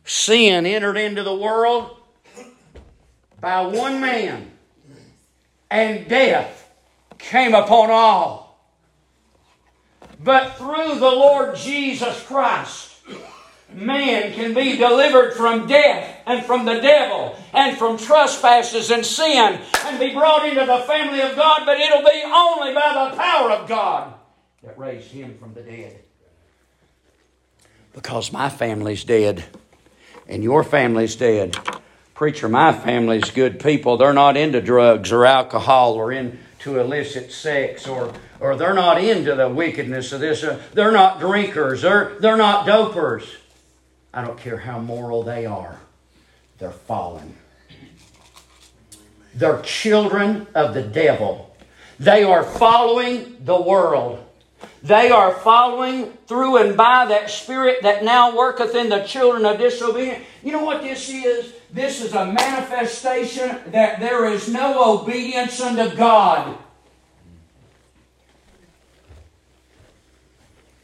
[0.06, 1.98] sin entered into the world
[3.40, 4.52] by one man,
[5.70, 6.72] and death
[7.18, 8.44] came upon all.
[10.24, 12.92] But through the Lord Jesus Christ,
[13.74, 19.60] man can be delivered from death and from the devil and from trespasses and sin
[19.86, 23.52] and be brought into the family of God, but it'll be only by the power
[23.52, 24.14] of God
[24.64, 26.00] that raised him from the dead.
[27.94, 29.44] Because my family's dead
[30.28, 31.58] and your family's dead.
[32.14, 33.98] Preacher, my family's good people.
[33.98, 39.36] They're not into drugs or alcohol or into illicit sex or, or they're not into
[39.36, 40.46] the wickedness of this.
[40.74, 41.82] They're not drinkers.
[41.82, 43.28] They're, they're not dopers.
[44.14, 45.80] I don't care how moral they are,
[46.60, 47.36] they're fallen.
[49.36, 51.56] They're children of the devil.
[52.00, 54.23] They are following the world.
[54.84, 59.58] They are following through and by that spirit that now worketh in the children of
[59.58, 60.26] disobedience.
[60.44, 61.54] You know what this is?
[61.72, 66.58] This is a manifestation that there is no obedience unto God.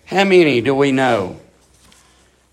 [0.06, 1.39] How many do we know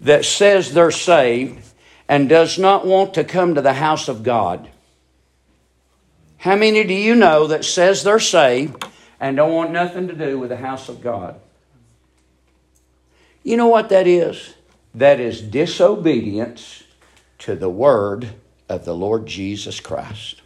[0.00, 1.64] that says they're saved
[2.08, 4.68] and does not want to come to the house of God?
[6.38, 8.84] How many do you know that says they're saved
[9.20, 11.40] and don't want nothing to do with the house of God?
[13.42, 14.54] You know what that is?
[14.94, 16.82] That is disobedience
[17.38, 18.30] to the word
[18.68, 20.42] of the Lord Jesus Christ.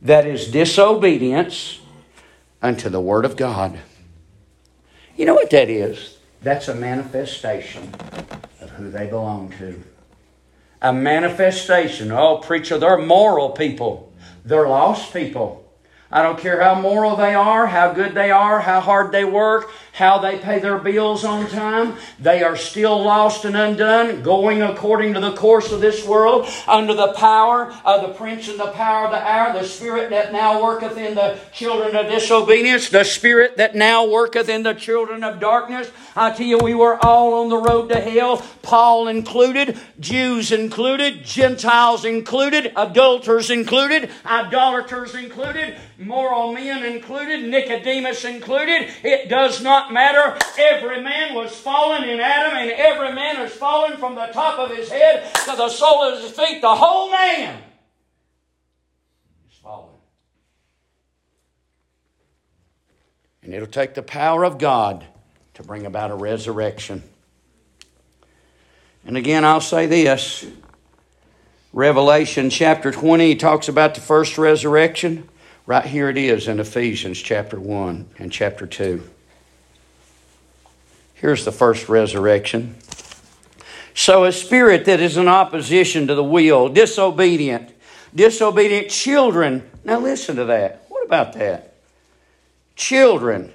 [0.00, 1.80] That is disobedience
[2.60, 3.78] unto the word of God.
[5.16, 6.18] You know what that is?
[6.42, 7.94] That's a manifestation
[8.60, 9.80] of who they belong to.
[10.80, 12.10] A manifestation.
[12.10, 14.12] Oh, preacher, they're moral people.
[14.44, 15.61] They're lost people.
[16.12, 19.70] I don't care how moral they are, how good they are, how hard they work,
[19.92, 21.96] how they pay their bills on time.
[22.18, 26.94] They are still lost and undone, going according to the course of this world, under
[26.94, 30.62] the power of the prince and the power of the hour, the spirit that now
[30.62, 35.38] worketh in the children of disobedience, the spirit that now worketh in the children of
[35.38, 35.90] darkness.
[36.16, 41.24] I tell you, we were all on the road to hell, Paul included, Jews included,
[41.24, 48.90] Gentiles included, adulterers included, idolaters included moral men included, Nicodemus included.
[49.02, 50.38] It does not matter.
[50.58, 54.76] Every man was fallen in Adam, and every man has fallen from the top of
[54.76, 56.60] his head to the sole of his feet.
[56.60, 57.58] The whole man
[59.50, 59.94] is fallen.
[63.42, 65.04] And it'll take the power of God
[65.54, 67.02] to bring about a resurrection.
[69.04, 70.46] And again, I'll say this.
[71.72, 75.28] Revelation chapter 20 talks about the first resurrection.
[75.64, 79.02] Right here it is in Ephesians chapter 1 and chapter 2.
[81.22, 82.74] Here's the first resurrection.
[83.94, 87.70] So, a spirit that is in opposition to the will, disobedient,
[88.12, 89.70] disobedient children.
[89.84, 90.84] Now, listen to that.
[90.88, 91.74] What about that?
[92.74, 93.52] Children.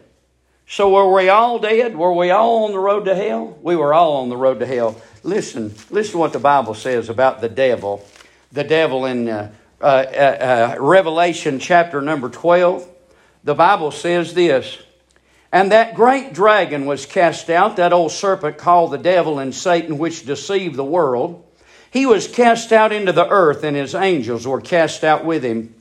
[0.66, 1.98] So, were we all dead?
[1.98, 3.60] Were we all on the road to hell?
[3.62, 5.02] We were all on the road to hell.
[5.24, 8.08] Listen, listen to what the Bible says about the devil.
[8.54, 9.52] The devil in uh,
[9.82, 12.88] uh, uh, uh, Revelation chapter number 12,
[13.44, 14.78] the Bible says this
[15.52, 19.98] And that great dragon was cast out, that old serpent called the devil and Satan,
[19.98, 21.44] which deceived the world.
[21.90, 25.74] He was cast out into the earth, and his angels were cast out with him.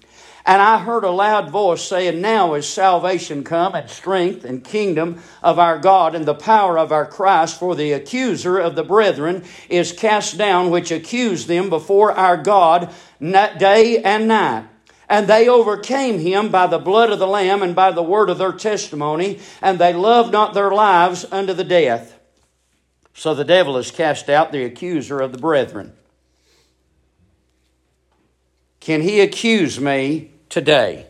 [0.47, 5.21] And I heard a loud voice saying, Now is salvation come, and strength and kingdom
[5.43, 9.43] of our God, and the power of our Christ, for the accuser of the brethren
[9.69, 14.69] is cast down, which accused them before our God day and night.
[15.09, 18.39] And they overcame him by the blood of the Lamb and by the word of
[18.39, 22.19] their testimony, and they loved not their lives unto the death.
[23.15, 25.93] So the devil is cast out, the accuser of the brethren.
[28.81, 31.07] Can he accuse me today?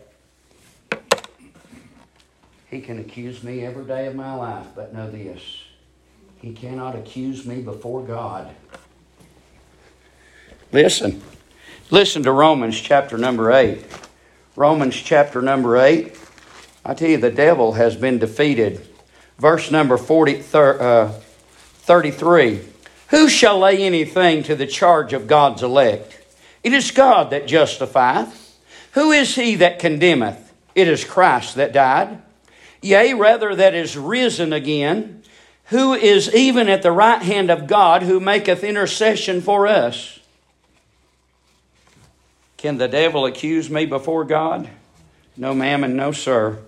[2.70, 5.64] He can accuse me every day of my life, but know this
[6.40, 8.54] he cannot accuse me before God.
[10.70, 11.22] Listen.
[11.92, 13.80] Listen to Romans chapter number 8.
[14.56, 16.18] Romans chapter number 8.
[16.84, 18.84] I tell you, the devil has been defeated.
[19.38, 22.60] Verse number 40, uh, 33.
[23.10, 26.18] Who shall lay anything to the charge of God's elect?
[26.64, 28.58] It is God that justifieth.
[28.94, 30.52] Who is he that condemneth?
[30.74, 32.20] It is Christ that died.
[32.82, 35.22] Yea, rather, that is risen again,
[35.66, 40.15] who is even at the right hand of God, who maketh intercession for us.
[42.56, 44.68] Can the devil accuse me before God?
[45.36, 46.58] No, ma'am, and no, sir.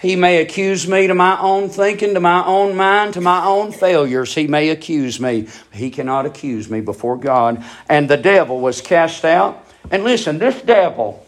[0.00, 3.72] He may accuse me to my own thinking, to my own mind, to my own
[3.72, 4.34] failures.
[4.34, 5.48] He may accuse me.
[5.72, 7.64] He cannot accuse me before God.
[7.88, 9.66] And the devil was cast out.
[9.90, 11.26] And listen, this devil,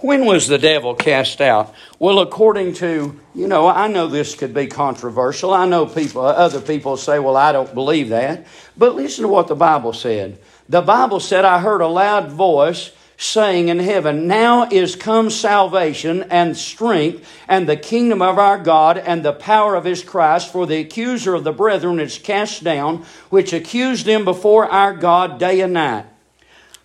[0.00, 1.74] When was the devil cast out?
[1.98, 5.52] Well, according to, you know, I know this could be controversial.
[5.52, 8.46] I know people, other people say, well, I don't believe that.
[8.76, 10.38] But listen to what the Bible said.
[10.68, 16.22] The Bible said, I heard a loud voice saying in heaven, Now is come salvation
[16.30, 20.66] and strength and the kingdom of our God and the power of his Christ, for
[20.66, 25.60] the accuser of the brethren is cast down, which accused them before our God day
[25.60, 26.06] and night.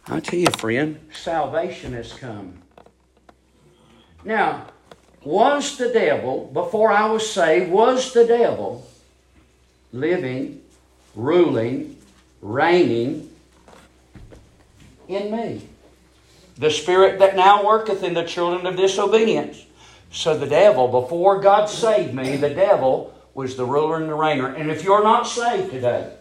[0.08, 2.56] I tell you, friend, salvation has come.
[4.26, 4.66] Now,
[5.24, 8.88] was the devil, before I was saved, was the devil
[9.94, 10.62] living,
[11.16, 11.96] ruling,
[12.42, 13.30] reigning
[15.08, 15.62] in me?
[16.58, 19.66] The spirit that now worketh in the children of disobedience.
[20.12, 24.60] So the devil, before God saved me, the devil was the ruler and the reigner.
[24.60, 26.14] And if you're not saved today,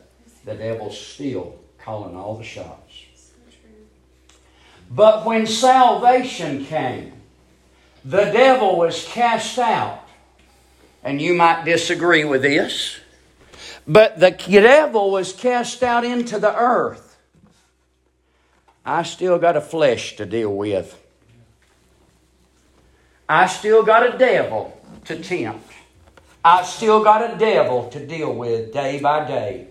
[0.45, 2.79] the devil's still calling all the shots.
[4.91, 7.13] But when salvation came,
[8.05, 10.01] the devil was cast out.
[11.05, 12.99] And you might disagree with this,
[13.87, 17.12] but the devil was cast out into the earth.
[18.85, 20.99] I still got a flesh to deal with.
[23.29, 25.71] I still got a devil to tempt.
[26.45, 29.69] I still got a devil to deal with day by day.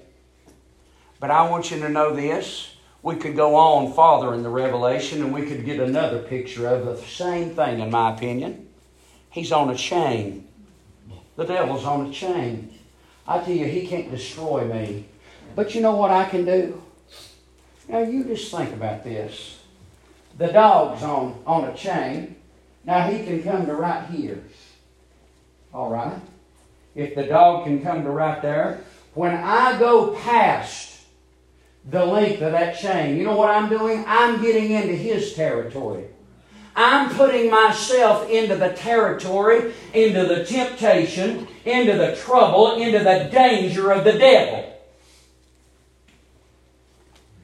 [1.20, 2.72] But I want you to know this
[3.04, 6.86] we could go on farther in the Revelation and we could get another picture of
[6.86, 8.70] the same thing, in my opinion.
[9.30, 10.48] He's on a chain.
[11.36, 12.78] The devil's on a chain.
[13.28, 15.06] I tell you, he can't destroy me.
[15.56, 16.82] But you know what I can do?
[17.92, 19.60] Now, you just think about this.
[20.38, 22.38] The dog's on, on a chain.
[22.86, 24.42] Now, he can come to right here.
[25.74, 26.20] All right?
[26.96, 28.82] If the dog can come to right there,
[29.14, 30.92] when I go past
[31.86, 33.18] the length of that chain.
[33.18, 34.04] You know what I'm doing?
[34.08, 36.06] I'm getting into his territory.
[36.76, 43.92] I'm putting myself into the territory, into the temptation, into the trouble, into the danger
[43.92, 44.71] of the devil.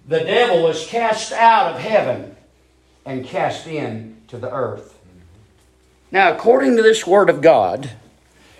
[0.08, 2.36] The devil was cast out of heaven
[3.06, 4.98] and cast in to the earth.
[6.12, 7.92] Now, according to this word of God,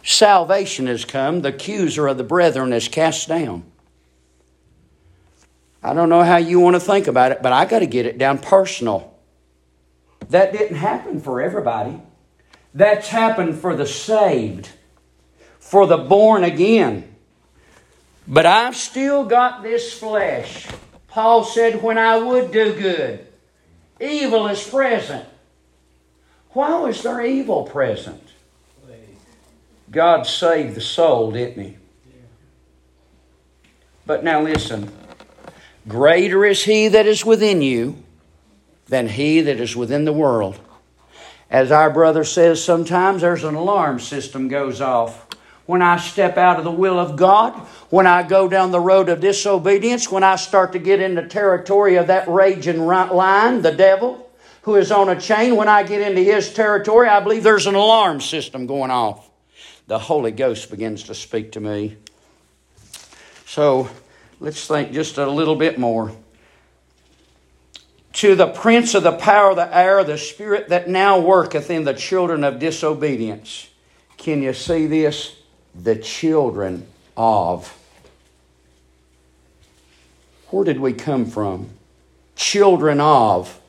[0.04, 3.64] salvation has come, the accuser of the brethren is cast down.
[5.82, 8.06] I don't know how you want to think about it, but I got to get
[8.06, 9.16] it down personal.
[10.30, 12.02] That didn't happen for everybody.
[12.74, 14.70] That's happened for the saved,
[15.60, 17.16] for the born again.
[18.28, 20.68] But I've still got this flesh.
[21.18, 23.26] Paul said, When I would do good,
[24.00, 25.26] evil is present.
[26.50, 28.22] Why was there evil present?
[29.90, 31.78] God saved the soul, didn't He?
[34.06, 34.92] But now listen.
[35.88, 37.98] Greater is he that is within you
[38.86, 40.60] than he that is within the world.
[41.50, 45.26] As our brother says sometimes, there's an alarm system goes off.
[45.68, 47.54] When I step out of the will of God,
[47.92, 51.98] when I go down the road of disobedience, when I start to get into territory
[51.98, 54.28] of that raging lion, the devil,
[54.64, 57.76] who is on a chain, when I get into his territory, I believe there's an
[57.76, 59.30] alarm system going off.
[59.86, 61.98] The Holy Ghost begins to speak to me.
[63.46, 63.90] So,
[64.40, 66.12] Let's think just a little bit more.
[68.14, 71.84] To the prince of the power of the air, the spirit that now worketh in
[71.84, 73.70] the children of disobedience.
[74.18, 75.36] Can you see this?
[75.82, 77.76] The children of.
[80.50, 81.70] Where did we come from?
[82.36, 83.60] Children of.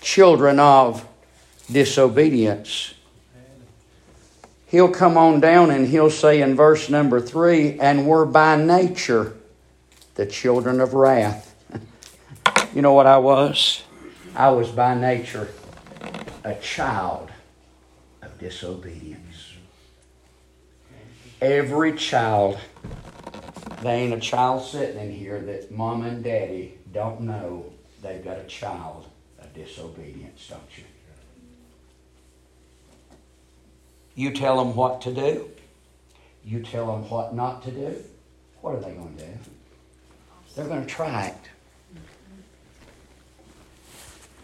[0.00, 1.06] Children of
[1.70, 2.94] disobedience
[4.70, 9.36] he'll come on down and he'll say in verse number three, and we're by nature
[10.14, 11.54] the children of wrath.
[12.74, 13.82] you know what I was?
[14.34, 15.48] I was by nature
[16.44, 17.30] a child
[18.22, 19.29] of disobedience.
[21.40, 22.58] Every child,
[23.82, 27.72] there ain't a child sitting in here that mom and daddy don't know
[28.02, 29.06] they've got a child
[29.38, 30.84] of disobedience, don't you?
[34.14, 35.48] You tell them what to do.
[36.44, 37.96] You tell them what not to do.
[38.60, 39.38] What are they going to do?
[40.54, 41.36] They're going to try it.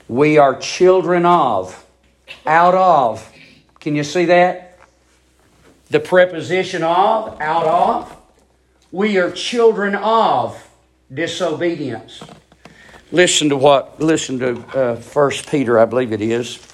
[0.08, 1.84] We are children of,
[2.46, 3.30] out of.
[3.80, 4.65] Can you see that?
[5.90, 8.16] The preposition of, out of.
[8.90, 10.68] We are children of
[11.12, 12.22] disobedience.
[13.12, 16.56] Listen to what, listen to uh, 1 Peter, I believe it is.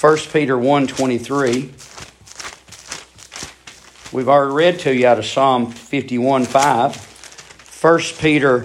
[0.00, 1.72] First Peter 1.23.
[4.12, 7.10] We've already read to you out of Psalm 51 5.
[7.80, 8.60] 1 Peter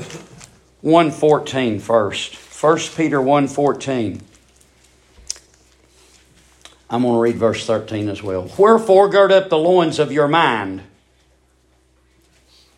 [0.84, 2.36] 1.14 first.
[2.36, 4.22] 1 Peter 1.14.
[6.90, 8.52] I'm going to read verse 13 as well.
[8.58, 10.84] Wherefore gird up the loins of your mind.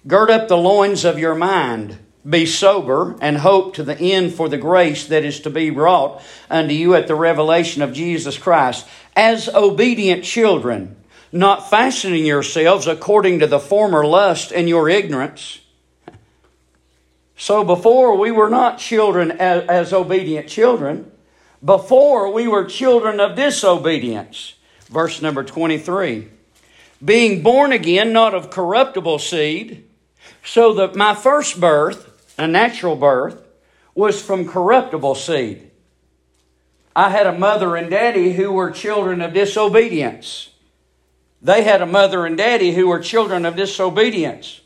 [0.08, 1.98] Gird up the loins of your mind.
[2.28, 6.22] Be sober and hope to the end for the grace that is to be wrought
[6.50, 8.88] unto you at the revelation of Jesus Christ.
[9.16, 10.96] As obedient children,
[11.32, 15.60] not fashioning yourselves according to the former lust and your ignorance.
[17.36, 21.12] So before we were not children as, as obedient children.
[21.64, 24.54] Before we were children of disobedience.
[24.90, 26.28] Verse number 23.
[27.04, 29.88] Being born again, not of corruptible seed,
[30.44, 33.44] so that my first birth, a natural birth,
[33.94, 35.72] was from corruptible seed.
[36.96, 40.50] I had a mother and daddy who were children of disobedience.
[41.42, 44.62] They had a mother and daddy who were children of disobedience.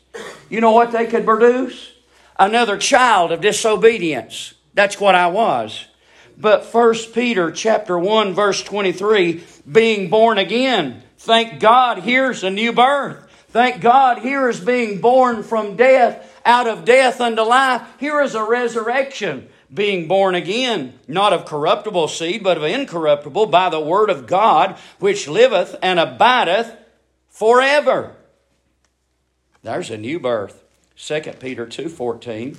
[0.48, 1.92] You know what they could produce?
[2.38, 4.54] Another child of disobedience.
[4.74, 5.86] That's what I was.
[6.38, 11.02] But First Peter chapter 1 verse 23, being born again.
[11.18, 13.28] Thank God here's a new birth.
[13.48, 17.82] Thank God here is being born from death, out of death unto life.
[18.00, 23.68] Here is a resurrection being born again, not of corruptible seed, but of incorruptible, by
[23.70, 26.74] the word of God, which liveth and abideth
[27.28, 28.16] forever.
[29.62, 30.62] There's a new birth.
[30.96, 32.56] 2 Peter 2.14.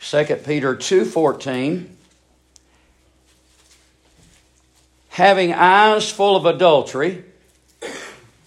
[0.00, 1.86] 2 Peter 2.14.
[5.14, 7.24] Having eyes full of adultery,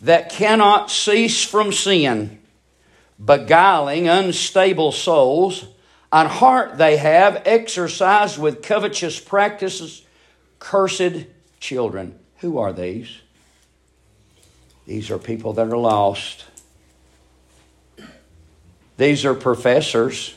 [0.01, 2.39] that cannot cease from sin,
[3.23, 5.65] beguiling unstable souls,
[6.11, 10.03] on heart they have exercised with covetous practices
[10.59, 11.27] cursed
[11.61, 12.19] children.
[12.39, 13.15] Who are these?
[14.85, 16.43] These are people that are lost.
[18.97, 20.35] These are professors,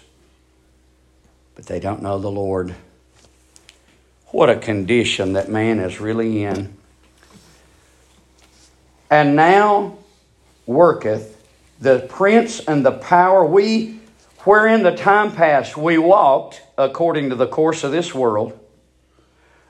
[1.57, 2.73] but they don't know the Lord.
[4.31, 6.77] What a condition that man is really in.
[9.11, 9.99] And now
[10.67, 11.37] worketh
[11.81, 13.99] the prince and the power we
[14.45, 18.59] wherein the time past we walked according to the course of this world,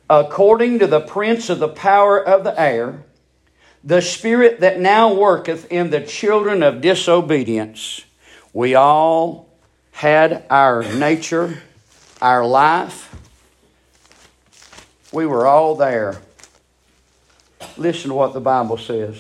[0.08, 3.02] according to the prince of the power of the air,
[3.82, 8.04] the spirit that now worketh in the children of disobedience.
[8.52, 9.48] We all
[9.92, 11.62] had our nature,
[12.20, 13.19] our life.
[15.12, 16.20] We were all there.
[17.76, 19.16] Listen to what the Bible says.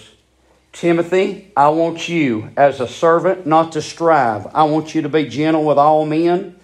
[0.72, 4.46] Timothy, I want you as a servant not to strive.
[4.54, 6.56] I want you to be gentle with all men,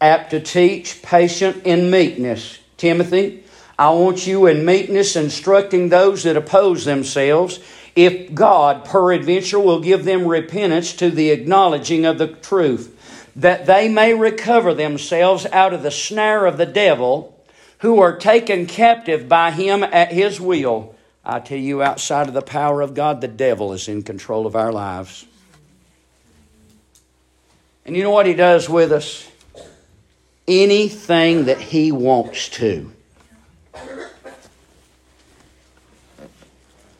[0.00, 2.60] apt to teach, patient in meekness.
[2.76, 3.42] Timothy,
[3.78, 7.58] I want you in meekness instructing those that oppose themselves,
[7.96, 12.94] if God peradventure will give them repentance to the acknowledging of the truth,
[13.34, 17.37] that they may recover themselves out of the snare of the devil,
[17.78, 20.94] who are taken captive by him at his will
[21.28, 24.56] I tell you, outside of the power of God, the devil is in control of
[24.56, 25.26] our lives.
[27.84, 29.30] And you know what he does with us?
[30.46, 32.90] Anything that he wants to.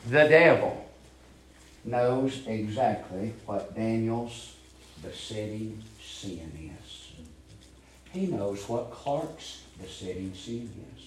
[0.07, 0.91] The devil
[1.87, 4.57] knows exactly what Daniel's
[5.03, 7.12] besetting sin is.
[8.12, 11.05] He knows what Clark's besetting sin is.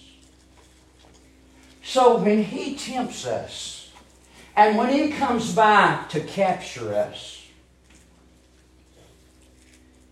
[1.82, 3.90] So when he tempts us,
[4.56, 7.46] and when he comes by to capture us,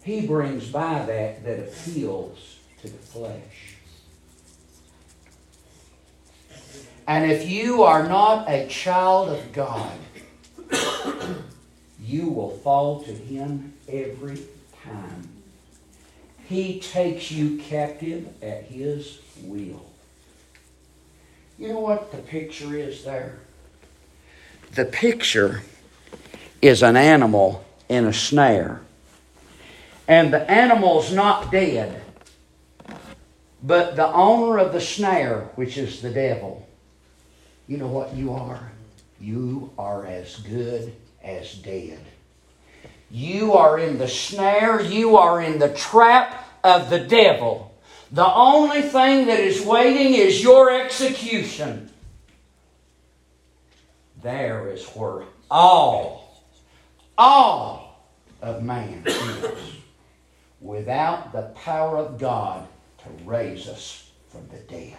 [0.02, 3.76] he brings by that that appeals to the flesh.
[7.06, 9.98] And if you are not a child of God,
[12.00, 14.40] you will fall to him every
[14.84, 15.28] time.
[16.51, 19.86] He takes you captive at his will.
[21.57, 23.38] You know what the picture is there?
[24.74, 25.62] The picture
[26.61, 28.80] is an animal in a snare.
[30.09, 32.03] And the animal's not dead,
[33.62, 36.68] but the owner of the snare, which is the devil,
[37.68, 38.72] you know what you are?
[39.20, 40.92] You are as good
[41.22, 42.01] as dead.
[43.09, 47.74] You are in the snare, you are in the trap of the devil.
[48.12, 51.90] The only thing that is waiting is your execution.
[54.22, 56.44] There is where all,
[57.16, 58.11] all
[58.42, 59.46] of man is
[60.61, 62.66] without the power of God
[62.98, 64.98] to raise us from the dead.